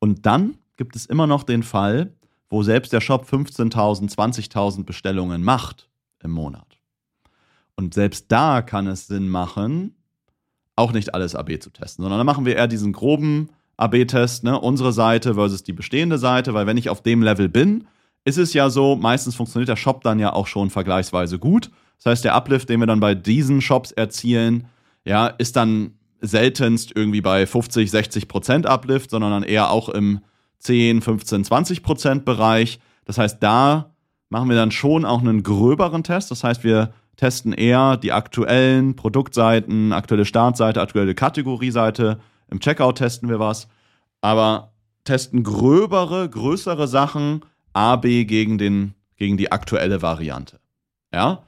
Und 0.00 0.26
dann 0.26 0.58
gibt 0.76 0.96
es 0.96 1.06
immer 1.06 1.26
noch 1.26 1.44
den 1.44 1.62
Fall, 1.62 2.14
wo 2.50 2.62
selbst 2.62 2.92
der 2.92 3.00
Shop 3.00 3.26
15.000, 3.30 4.14
20.000 4.14 4.84
Bestellungen 4.84 5.42
macht 5.42 5.88
im 6.22 6.30
Monat. 6.30 6.78
Und 7.76 7.94
selbst 7.94 8.26
da 8.28 8.62
kann 8.62 8.86
es 8.86 9.06
Sinn 9.06 9.28
machen, 9.28 9.94
auch 10.76 10.92
nicht 10.92 11.14
alles 11.14 11.34
AB 11.34 11.60
zu 11.60 11.70
testen, 11.70 12.02
sondern 12.02 12.18
dann 12.18 12.26
machen 12.26 12.44
wir 12.44 12.56
eher 12.56 12.68
diesen 12.68 12.92
groben 12.92 13.50
AB-Test, 13.76 14.44
ne? 14.44 14.58
unsere 14.60 14.92
Seite 14.92 15.34
versus 15.34 15.62
die 15.62 15.72
bestehende 15.72 16.18
Seite, 16.18 16.54
weil 16.54 16.66
wenn 16.66 16.76
ich 16.76 16.90
auf 16.90 17.02
dem 17.02 17.22
Level 17.22 17.48
bin, 17.48 17.86
ist 18.24 18.38
es 18.38 18.52
ja 18.52 18.70
so, 18.70 18.96
meistens 18.96 19.36
funktioniert 19.36 19.68
der 19.68 19.76
Shop 19.76 20.02
dann 20.02 20.18
ja 20.18 20.32
auch 20.32 20.46
schon 20.46 20.70
vergleichsweise 20.70 21.38
gut. 21.38 21.70
Das 21.98 22.06
heißt, 22.06 22.24
der 22.24 22.34
Uplift, 22.34 22.68
den 22.68 22.80
wir 22.80 22.86
dann 22.86 23.00
bei 23.00 23.14
diesen 23.14 23.60
Shops 23.60 23.92
erzielen, 23.92 24.66
ja, 25.04 25.28
ist 25.28 25.56
dann 25.56 25.94
seltenst 26.20 26.92
irgendwie 26.94 27.20
bei 27.20 27.46
50, 27.46 27.90
60 27.90 28.28
Prozent 28.28 28.66
Uplift, 28.66 29.10
sondern 29.10 29.30
dann 29.30 29.42
eher 29.44 29.70
auch 29.70 29.88
im 29.88 30.20
10, 30.58 31.02
15, 31.02 31.44
20 31.44 31.82
Prozent 31.82 32.24
Bereich. 32.24 32.80
Das 33.04 33.18
heißt, 33.18 33.42
da 33.42 33.94
machen 34.28 34.48
wir 34.48 34.56
dann 34.56 34.70
schon 34.70 35.04
auch 35.04 35.20
einen 35.20 35.42
gröberen 35.42 36.04
Test. 36.04 36.30
Das 36.30 36.44
heißt, 36.44 36.64
wir 36.64 36.92
testen 37.16 37.52
eher 37.52 37.96
die 37.96 38.12
aktuellen 38.12 38.96
Produktseiten, 38.96 39.92
aktuelle 39.92 40.24
Startseite, 40.24 40.80
aktuelle 40.80 41.14
Kategorieseite. 41.14 42.20
Im 42.50 42.60
Checkout 42.60 42.98
testen 42.98 43.28
wir 43.28 43.38
was. 43.38 43.68
Aber 44.20 44.72
testen 45.04 45.42
gröbere, 45.42 46.28
größere 46.28 46.86
Sachen 46.86 47.44
A, 47.72 47.96
B 47.96 48.24
gegen, 48.24 48.58
den, 48.58 48.94
gegen 49.16 49.36
die 49.36 49.52
aktuelle 49.52 50.02
Variante. 50.02 50.60
Ja? 51.12 51.44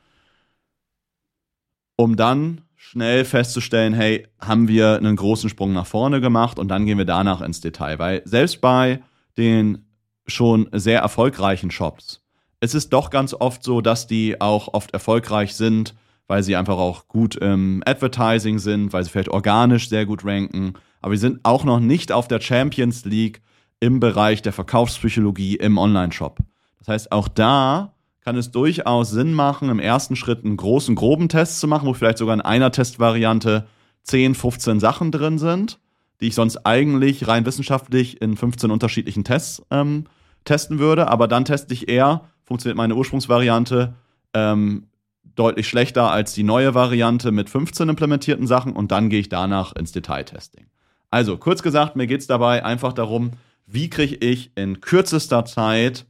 Um 1.97 2.17
dann 2.17 2.63
schnell 2.83 3.27
festzustellen, 3.27 3.93
hey, 3.93 4.27
haben 4.41 4.67
wir 4.67 4.97
einen 4.97 5.15
großen 5.15 5.51
Sprung 5.51 5.75
nach 5.75 5.87
vorne 5.87 6.23
gemacht 6.23 6.59
und 6.59 6.69
dann 6.69 6.87
gehen 6.87 6.97
wir 6.97 7.05
danach 7.05 7.43
ins 7.43 7.61
Detail. 7.61 7.99
Weil 7.99 8.23
selbst 8.25 8.63
bei 8.63 9.03
den 9.37 9.85
schon 10.27 10.67
sehr 10.73 11.01
erfolgreichen 11.01 11.71
Shops, 11.71 12.25
es 12.59 12.75
ist 12.75 12.89
doch 12.95 13.11
ganz 13.11 13.35
oft 13.35 13.63
so, 13.63 13.83
dass 13.83 14.07
die 14.07 14.41
auch 14.41 14.73
oft 14.73 14.93
erfolgreich 14.93 15.55
sind, 15.55 15.95
weil 16.27 16.43
sie 16.43 16.57
einfach 16.57 16.79
auch 16.79 17.07
gut 17.07 17.37
im 17.37 17.83
Advertising 17.85 18.59
sind, 18.59 18.95
weil 18.95 19.05
sie 19.05 19.11
vielleicht 19.11 19.29
organisch 19.29 19.91
sehr 19.91 20.07
gut 20.07 20.25
ranken. 20.25 20.73
Aber 21.03 21.15
sie 21.15 21.21
sind 21.21 21.41
auch 21.43 21.65
noch 21.65 21.81
nicht 21.81 22.13
auf 22.13 22.29
der 22.29 22.41
Champions 22.41 23.05
League 23.05 23.43
im 23.79 24.01
Bereich 24.01 24.41
der 24.41 24.55
Verkaufspsychologie 24.55 25.57
im 25.57 25.77
Online-Shop. 25.77 26.39
Das 26.79 26.89
heißt, 26.89 27.13
auch 27.13 27.29
da 27.29 27.95
kann 28.21 28.37
es 28.37 28.51
durchaus 28.51 29.11
Sinn 29.11 29.33
machen, 29.33 29.71
im 29.71 29.79
ersten 29.79 30.17
Schritt 30.17 30.45
einen 30.45 30.57
großen, 30.57 30.95
groben 30.95 31.29
Test 31.29 31.61
zu 31.61 31.69
machen, 31.69 31.87
wo 31.87 31.95
vielleicht 31.95 32.19
sogar 32.19 32.35
in 32.35 32.41
einer 32.41 32.71
Testvariante 32.71 33.67
10, 34.03 34.35
15 34.35 34.81
Sachen 34.81 35.11
drin 35.11 35.39
sind, 35.39 35.79
die 36.21 36.29
ich 36.29 36.35
sonst 36.35 36.59
eigentlich 36.67 37.29
rein 37.29 37.47
wissenschaftlich 37.47 38.21
in 38.21 38.37
15 38.37 38.71
unterschiedlichen 38.71 39.25
Tests 39.25 39.63
ähm, 39.71 40.05
testen 40.45 40.79
würde. 40.79 41.09
Aber 41.09 41.29
dann 41.29 41.45
teste 41.45 41.73
ich 41.73 41.89
eher, 41.89 42.23
funktioniert 42.45 42.77
meine 42.77 42.95
Ursprungsvariante 42.95 43.95
ähm, 44.35 44.89
deutlich 45.35 45.69
schlechter 45.69 46.11
als 46.11 46.35
die 46.35 46.43
neue 46.43 46.75
Variante 46.75 47.33
mit 47.33 47.49
15 47.49 47.89
implementierten 47.89 48.47
Sachen 48.47 48.75
und 48.75 48.93
dann 48.93 49.09
gehe 49.09 49.21
ich 49.21 49.29
danach 49.29 49.75
ins 49.75 49.93
Detailtesting. 49.93 50.67
Also, 51.11 51.39
kurz 51.39 51.63
gesagt, 51.63 51.97
mir 51.97 52.07
geht 52.07 52.21
es 52.21 52.27
dabei 52.27 52.65
einfach 52.65 52.93
darum, 52.93 53.33
wie 53.67 53.89
kriege 53.91 54.17
ich 54.17 54.53
in 54.55 54.81
kürzester 54.81 55.45
Zeit 55.45 56.07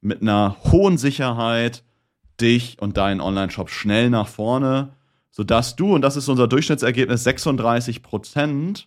mit 0.00 0.22
einer 0.22 0.56
hohen 0.70 0.98
Sicherheit 0.98 1.84
dich 2.40 2.76
und 2.80 2.96
deinen 2.96 3.20
Online-Shop 3.20 3.68
schnell 3.68 4.10
nach 4.10 4.28
vorne, 4.28 4.94
sodass 5.30 5.76
du, 5.76 5.94
und 5.94 6.02
das 6.02 6.16
ist 6.16 6.28
unser 6.28 6.48
Durchschnittsergebnis, 6.48 7.26
36% 7.26 8.84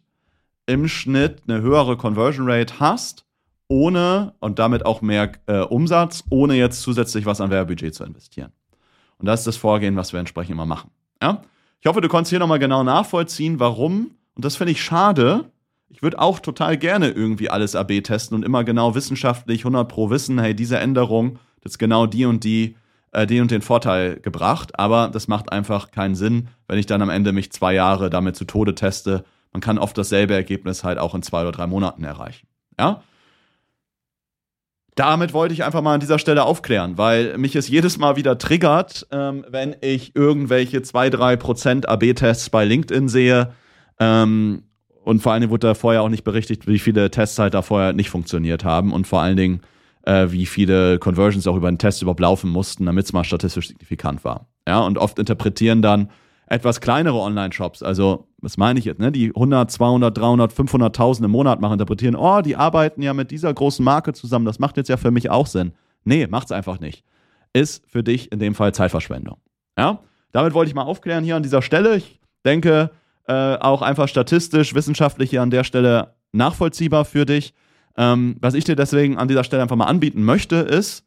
im 0.65 0.87
Schnitt 0.87 1.43
eine 1.47 1.61
höhere 1.61 1.97
Conversion 1.97 2.49
Rate 2.49 2.79
hast, 2.79 3.25
ohne 3.67 4.33
und 4.39 4.59
damit 4.59 4.85
auch 4.85 5.01
mehr 5.01 5.31
äh, 5.47 5.59
Umsatz, 5.59 6.23
ohne 6.29 6.55
jetzt 6.55 6.81
zusätzlich 6.81 7.25
was 7.25 7.41
an 7.41 7.49
Werbebudget 7.49 7.95
zu 7.95 8.03
investieren. 8.03 8.51
Und 9.17 9.27
das 9.27 9.41
ist 9.41 9.47
das 9.47 9.57
Vorgehen, 9.57 9.95
was 9.95 10.13
wir 10.13 10.19
entsprechend 10.19 10.51
immer 10.51 10.65
machen. 10.65 10.91
Ja? 11.21 11.41
Ich 11.79 11.87
hoffe, 11.87 12.01
du 12.01 12.07
konntest 12.07 12.29
hier 12.29 12.39
nochmal 12.39 12.59
genau 12.59 12.83
nachvollziehen, 12.83 13.59
warum. 13.59 14.11
Und 14.35 14.45
das 14.45 14.55
finde 14.55 14.71
ich 14.71 14.83
schade, 14.83 15.51
ich 15.93 16.01
würde 16.01 16.19
auch 16.19 16.39
total 16.39 16.75
gerne 16.77 17.09
irgendwie 17.09 17.49
alles 17.51 17.75
AB 17.75 18.01
testen 18.01 18.35
und 18.35 18.43
immer 18.43 18.63
genau 18.63 18.95
wissenschaftlich 18.95 19.61
100 19.61 19.87
pro 19.87 20.09
wissen, 20.09 20.39
hey, 20.39 20.55
diese 20.55 20.79
Änderung, 20.79 21.37
das 21.61 21.73
ist 21.73 21.77
genau 21.77 22.07
die 22.07 22.25
und 22.25 22.43
die, 22.43 22.75
äh, 23.11 23.27
den 23.27 23.43
und 23.43 23.51
den 23.51 23.61
Vorteil 23.61 24.19
gebracht. 24.19 24.79
Aber 24.79 25.09
das 25.13 25.27
macht 25.27 25.51
einfach 25.51 25.91
keinen 25.91 26.15
Sinn, 26.15 26.49
wenn 26.67 26.79
ich 26.79 26.87
dann 26.87 27.03
am 27.03 27.11
Ende 27.11 27.31
mich 27.31 27.51
zwei 27.51 27.73
Jahre 27.75 28.09
damit 28.09 28.35
zu 28.35 28.45
Tode 28.45 28.73
teste. 28.73 29.23
Man 29.51 29.61
kann 29.61 29.77
oft 29.77 29.95
dasselbe 29.95 30.33
Ergebnis 30.33 30.83
halt 30.83 30.97
auch 30.97 31.13
in 31.13 31.21
zwei 31.21 31.43
oder 31.43 31.51
drei 31.51 31.67
Monaten 31.67 32.03
erreichen. 32.03 32.47
Ja? 32.79 33.03
Damit 34.95 35.33
wollte 35.33 35.53
ich 35.53 35.63
einfach 35.63 35.81
mal 35.83 35.93
an 35.93 35.99
dieser 35.99 36.17
Stelle 36.17 36.43
aufklären, 36.43 36.97
weil 36.97 37.37
mich 37.37 37.55
es 37.55 37.67
jedes 37.67 37.99
Mal 37.99 38.15
wieder 38.15 38.39
triggert, 38.39 39.07
ähm, 39.11 39.45
wenn 39.47 39.75
ich 39.81 40.15
irgendwelche 40.15 40.79
2-3% 40.79 41.85
AB-Tests 41.85 42.49
bei 42.49 42.65
LinkedIn 42.65 43.09
sehe. 43.09 43.53
Ähm, 43.99 44.63
und 45.03 45.21
vor 45.21 45.31
allen 45.31 45.41
Dingen 45.41 45.51
wurde 45.51 45.67
da 45.67 45.73
vorher 45.73 46.01
auch 46.01 46.09
nicht 46.09 46.23
berichtet, 46.23 46.67
wie 46.67 46.79
viele 46.79 47.11
Tests 47.11 47.37
halt 47.39 47.53
da 47.53 47.61
vorher 47.61 47.93
nicht 47.93 48.09
funktioniert 48.09 48.63
haben 48.63 48.93
und 48.93 49.07
vor 49.07 49.21
allen 49.21 49.37
Dingen, 49.37 49.61
äh, 50.03 50.27
wie 50.29 50.45
viele 50.45 50.99
Conversions 50.99 51.47
auch 51.47 51.55
über 51.55 51.71
den 51.71 51.77
Test 51.77 52.01
überhaupt 52.01 52.19
laufen 52.19 52.49
mussten, 52.49 52.85
damit 52.85 53.05
es 53.05 53.13
mal 53.13 53.23
statistisch 53.23 53.67
signifikant 53.67 54.23
war. 54.23 54.47
Ja, 54.67 54.79
und 54.79 54.97
oft 54.97 55.19
interpretieren 55.19 55.81
dann 55.81 56.09
etwas 56.47 56.81
kleinere 56.81 57.19
Online-Shops, 57.19 57.83
also 57.83 58.27
was 58.39 58.57
meine 58.57 58.77
ich 58.77 58.85
jetzt, 58.85 58.99
ne, 58.99 59.11
die 59.11 59.29
100, 59.29 59.71
200, 59.71 60.17
300, 60.17 60.53
500.000 60.53 61.25
im 61.25 61.31
Monat 61.31 61.61
machen, 61.61 61.73
interpretieren, 61.73 62.15
oh, 62.15 62.41
die 62.41 62.55
arbeiten 62.55 63.01
ja 63.01 63.13
mit 63.13 63.31
dieser 63.31 63.53
großen 63.53 63.83
Marke 63.83 64.13
zusammen, 64.13 64.45
das 64.45 64.59
macht 64.59 64.77
jetzt 64.77 64.89
ja 64.89 64.97
für 64.97 65.11
mich 65.11 65.29
auch 65.29 65.47
Sinn. 65.47 65.73
Nee, 66.03 66.27
macht's 66.27 66.51
einfach 66.51 66.79
nicht. 66.79 67.03
Ist 67.53 67.89
für 67.89 68.03
dich 68.03 68.31
in 68.31 68.39
dem 68.39 68.55
Fall 68.55 68.73
Zeitverschwendung. 68.73 69.37
Ja, 69.77 69.99
damit 70.31 70.53
wollte 70.53 70.69
ich 70.69 70.75
mal 70.75 70.83
aufklären 70.83 71.23
hier 71.23 71.35
an 71.35 71.43
dieser 71.43 71.61
Stelle. 71.61 71.95
Ich 71.95 72.19
denke, 72.45 72.91
äh, 73.27 73.55
auch 73.55 73.81
einfach 73.81 74.07
statistisch, 74.07 74.73
wissenschaftlich 74.73 75.29
hier 75.29 75.41
an 75.41 75.49
der 75.49 75.63
Stelle 75.63 76.15
nachvollziehbar 76.31 77.05
für 77.05 77.25
dich. 77.25 77.53
Ähm, 77.95 78.37
was 78.39 78.53
ich 78.53 78.63
dir 78.63 78.75
deswegen 78.75 79.17
an 79.17 79.27
dieser 79.27 79.43
Stelle 79.43 79.61
einfach 79.61 79.75
mal 79.75 79.85
anbieten 79.85 80.23
möchte, 80.23 80.57
ist, 80.57 81.05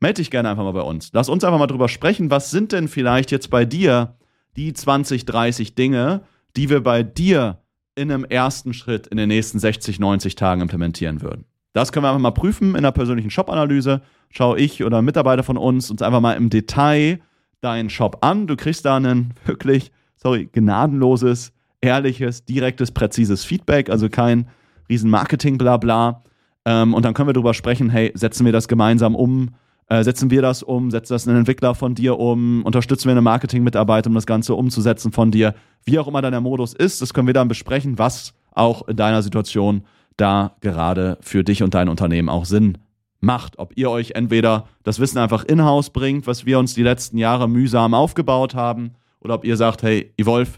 melde 0.00 0.20
dich 0.20 0.30
gerne 0.30 0.50
einfach 0.50 0.64
mal 0.64 0.72
bei 0.72 0.82
uns. 0.82 1.10
Lass 1.12 1.28
uns 1.28 1.44
einfach 1.44 1.58
mal 1.58 1.66
drüber 1.66 1.88
sprechen, 1.88 2.30
was 2.30 2.50
sind 2.50 2.72
denn 2.72 2.88
vielleicht 2.88 3.30
jetzt 3.30 3.50
bei 3.50 3.64
dir 3.64 4.16
die 4.56 4.72
20, 4.72 5.24
30 5.24 5.74
Dinge, 5.74 6.22
die 6.56 6.68
wir 6.68 6.82
bei 6.82 7.02
dir 7.02 7.58
in 7.94 8.10
einem 8.10 8.24
ersten 8.24 8.74
Schritt 8.74 9.06
in 9.06 9.16
den 9.16 9.28
nächsten 9.28 9.58
60, 9.58 10.00
90 10.00 10.34
Tagen 10.34 10.62
implementieren 10.62 11.22
würden. 11.22 11.44
Das 11.72 11.92
können 11.92 12.04
wir 12.04 12.10
einfach 12.10 12.20
mal 12.20 12.32
prüfen 12.32 12.74
in 12.74 12.82
der 12.82 12.92
persönlichen 12.92 13.30
Shop-Analyse. 13.30 14.02
Schaue 14.30 14.58
ich 14.58 14.84
oder 14.84 14.98
ein 14.98 15.04
Mitarbeiter 15.04 15.42
von 15.42 15.56
uns 15.56 15.90
uns 15.90 16.02
einfach 16.02 16.20
mal 16.20 16.34
im 16.34 16.50
Detail 16.50 17.20
deinen 17.60 17.90
Shop 17.90 18.18
an. 18.22 18.46
Du 18.46 18.56
kriegst 18.56 18.84
da 18.84 18.96
ein 18.96 19.34
wirklich, 19.44 19.92
sorry, 20.22 20.48
gnadenloses, 20.52 21.52
ehrliches, 21.80 22.44
direktes, 22.44 22.92
präzises 22.92 23.44
Feedback, 23.44 23.90
also 23.90 24.08
kein 24.08 24.48
riesen 24.88 25.10
Marketing-Blabla. 25.10 26.22
Ähm, 26.64 26.94
und 26.94 27.04
dann 27.04 27.12
können 27.12 27.28
wir 27.28 27.32
darüber 27.32 27.54
sprechen, 27.54 27.90
hey, 27.90 28.12
setzen 28.14 28.46
wir 28.46 28.52
das 28.52 28.68
gemeinsam 28.68 29.16
um? 29.16 29.50
Äh, 29.88 30.04
setzen 30.04 30.30
wir 30.30 30.40
das 30.40 30.62
um? 30.62 30.92
Setzt 30.92 31.10
das 31.10 31.26
ein 31.26 31.34
Entwickler 31.34 31.74
von 31.74 31.96
dir 31.96 32.20
um? 32.20 32.64
Unterstützen 32.64 33.06
wir 33.06 33.12
eine 33.12 33.20
Marketing-Mitarbeiter, 33.20 34.08
um 34.08 34.14
das 34.14 34.26
Ganze 34.26 34.54
umzusetzen 34.54 35.10
von 35.10 35.32
dir? 35.32 35.54
Wie 35.84 35.98
auch 35.98 36.06
immer 36.06 36.22
dein 36.22 36.40
Modus 36.40 36.72
ist, 36.72 37.02
das 37.02 37.12
können 37.12 37.26
wir 37.26 37.34
dann 37.34 37.48
besprechen, 37.48 37.98
was 37.98 38.32
auch 38.52 38.86
in 38.86 38.96
deiner 38.96 39.22
Situation 39.22 39.82
da 40.16 40.54
gerade 40.60 41.18
für 41.20 41.42
dich 41.42 41.64
und 41.64 41.74
dein 41.74 41.88
Unternehmen 41.88 42.28
auch 42.28 42.44
Sinn 42.44 42.78
macht. 43.20 43.58
Ob 43.58 43.76
ihr 43.76 43.90
euch 43.90 44.12
entweder 44.12 44.68
das 44.84 45.00
Wissen 45.00 45.18
einfach 45.18 45.42
in-house 45.44 45.90
bringt, 45.90 46.28
was 46.28 46.46
wir 46.46 46.60
uns 46.60 46.74
die 46.74 46.82
letzten 46.84 47.18
Jahre 47.18 47.48
mühsam 47.48 47.94
aufgebaut 47.94 48.54
haben, 48.54 48.92
oder 49.22 49.34
ob 49.34 49.44
ihr 49.44 49.56
sagt, 49.56 49.82
hey, 49.82 50.12
Evolve, 50.16 50.50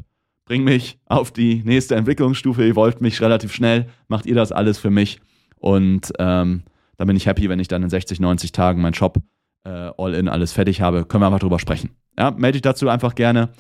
bring 0.47 0.65
mich 0.65 0.99
auf 1.07 1.31
die 1.31 1.63
nächste 1.65 1.95
Entwicklungsstufe, 1.95 2.65
Evolve 2.65 2.99
mich 3.01 3.21
relativ 3.21 3.53
schnell, 3.53 3.89
macht 4.09 4.27
ihr 4.27 4.35
das 4.35 4.53
alles 4.53 4.79
für 4.79 4.91
mich. 4.91 5.21
Und 5.57 6.13
ähm, 6.19 6.63
dann 6.97 7.07
bin 7.07 7.17
ich 7.17 7.27
happy, 7.27 7.49
wenn 7.49 7.61
ich 7.61 7.69
dann 7.69 7.83
in 7.83 7.91
60, 7.91 8.21
90 8.21 8.53
Tagen 8.53 8.81
meinen 8.81 8.95
Shop 8.95 9.19
äh, 9.65 9.91
all 9.97 10.15
in 10.15 10.29
alles 10.29 10.53
fertig 10.53 10.81
habe. 10.81 11.05
Können 11.05 11.23
wir 11.23 11.27
einfach 11.27 11.41
drüber 11.41 11.59
sprechen. 11.59 11.91
Ja, 12.19 12.31
melde 12.31 12.53
dich 12.53 12.63
dazu 12.63 12.89
einfach 12.89 13.15
gerne 13.15 13.51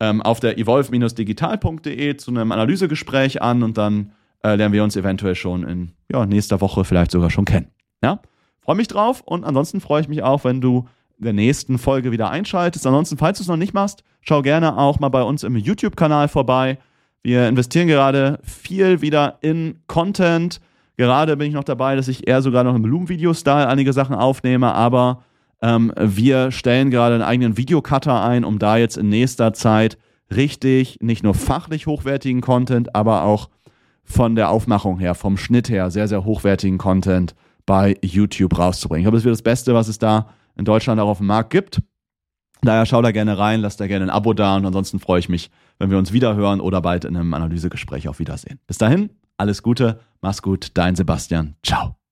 ähm, 0.00 0.22
auf 0.22 0.40
der 0.40 0.58
evolve-digital.de 0.58 2.16
zu 2.16 2.30
einem 2.30 2.52
Analysegespräch 2.52 3.42
an 3.42 3.62
und 3.62 3.78
dann 3.78 4.12
äh, 4.42 4.56
lernen 4.56 4.72
wir 4.72 4.82
uns 4.82 4.96
eventuell 4.96 5.34
schon 5.34 5.64
in 5.64 5.92
ja, 6.10 6.24
nächster 6.26 6.60
Woche 6.60 6.84
vielleicht 6.84 7.10
sogar 7.10 7.30
schon 7.30 7.44
kennen. 7.44 7.68
Ja, 8.02 8.20
freue 8.60 8.76
mich 8.76 8.88
drauf 8.88 9.20
und 9.20 9.44
ansonsten 9.44 9.80
freue 9.80 10.00
ich 10.00 10.08
mich 10.08 10.22
auch, 10.22 10.44
wenn 10.44 10.60
du 10.60 10.88
der 11.20 11.32
nächsten 11.32 11.78
Folge 11.78 12.12
wieder 12.12 12.30
einschaltest. 12.30 12.86
Ansonsten, 12.86 13.18
falls 13.18 13.38
du 13.38 13.42
es 13.42 13.48
noch 13.48 13.56
nicht 13.56 13.74
machst, 13.74 14.02
schau 14.22 14.42
gerne 14.42 14.76
auch 14.76 15.00
mal 15.00 15.08
bei 15.08 15.22
uns 15.22 15.42
im 15.42 15.56
YouTube-Kanal 15.56 16.28
vorbei. 16.28 16.78
Wir 17.22 17.48
investieren 17.48 17.88
gerade 17.88 18.38
viel 18.42 19.02
wieder 19.02 19.38
in 19.42 19.80
Content. 19.86 20.60
Gerade 20.96 21.36
bin 21.36 21.48
ich 21.48 21.54
noch 21.54 21.64
dabei, 21.64 21.96
dass 21.96 22.08
ich 22.08 22.26
eher 22.26 22.42
sogar 22.42 22.64
noch 22.64 22.74
im 22.74 22.82
Bloom-Video-Style 22.82 23.68
einige 23.68 23.92
Sachen 23.92 24.14
aufnehme, 24.14 24.72
aber 24.72 25.22
ähm, 25.62 25.92
wir 25.96 26.50
stellen 26.50 26.90
gerade 26.90 27.14
einen 27.14 27.24
eigenen 27.24 27.56
Videocutter 27.56 28.22
ein, 28.22 28.44
um 28.44 28.58
da 28.58 28.76
jetzt 28.76 28.96
in 28.96 29.08
nächster 29.08 29.52
Zeit 29.52 29.98
richtig, 30.34 30.98
nicht 31.00 31.22
nur 31.22 31.34
fachlich 31.34 31.86
hochwertigen 31.86 32.40
Content, 32.40 32.94
aber 32.94 33.24
auch 33.24 33.50
von 34.04 34.34
der 34.34 34.50
Aufmachung 34.50 34.98
her, 34.98 35.14
vom 35.14 35.36
Schnitt 35.36 35.68
her, 35.68 35.90
sehr, 35.90 36.08
sehr 36.08 36.24
hochwertigen 36.24 36.78
Content 36.78 37.34
bei 37.66 37.96
YouTube 38.02 38.58
rauszubringen. 38.58 39.02
Ich 39.02 39.04
glaube, 39.04 39.18
das 39.18 39.24
wird 39.24 39.34
das 39.34 39.42
Beste, 39.42 39.74
was 39.74 39.88
es 39.88 39.98
da 39.98 40.28
in 40.56 40.64
Deutschland 40.64 41.00
auch 41.00 41.08
auf 41.08 41.18
dem 41.18 41.26
Markt 41.26 41.50
gibt. 41.50 41.80
Daher 42.62 42.84
schau 42.84 43.00
da 43.00 43.10
gerne 43.10 43.38
rein, 43.38 43.60
lass 43.60 43.76
da 43.76 43.86
gerne 43.86 44.06
ein 44.06 44.10
Abo 44.10 44.34
da 44.34 44.56
und 44.56 44.66
ansonsten 44.66 45.00
freue 45.00 45.20
ich 45.20 45.28
mich, 45.28 45.50
wenn 45.78 45.90
wir 45.90 45.98
uns 45.98 46.12
wieder 46.12 46.36
hören 46.36 46.60
oder 46.60 46.82
bald 46.82 47.04
in 47.04 47.16
einem 47.16 47.32
Analysegespräch 47.32 48.08
auf 48.08 48.18
Wiedersehen. 48.18 48.60
Bis 48.66 48.76
dahin, 48.78 49.10
alles 49.38 49.62
Gute, 49.62 50.00
mach's 50.20 50.42
gut, 50.42 50.72
dein 50.74 50.94
Sebastian. 50.94 51.56
Ciao. 51.62 51.99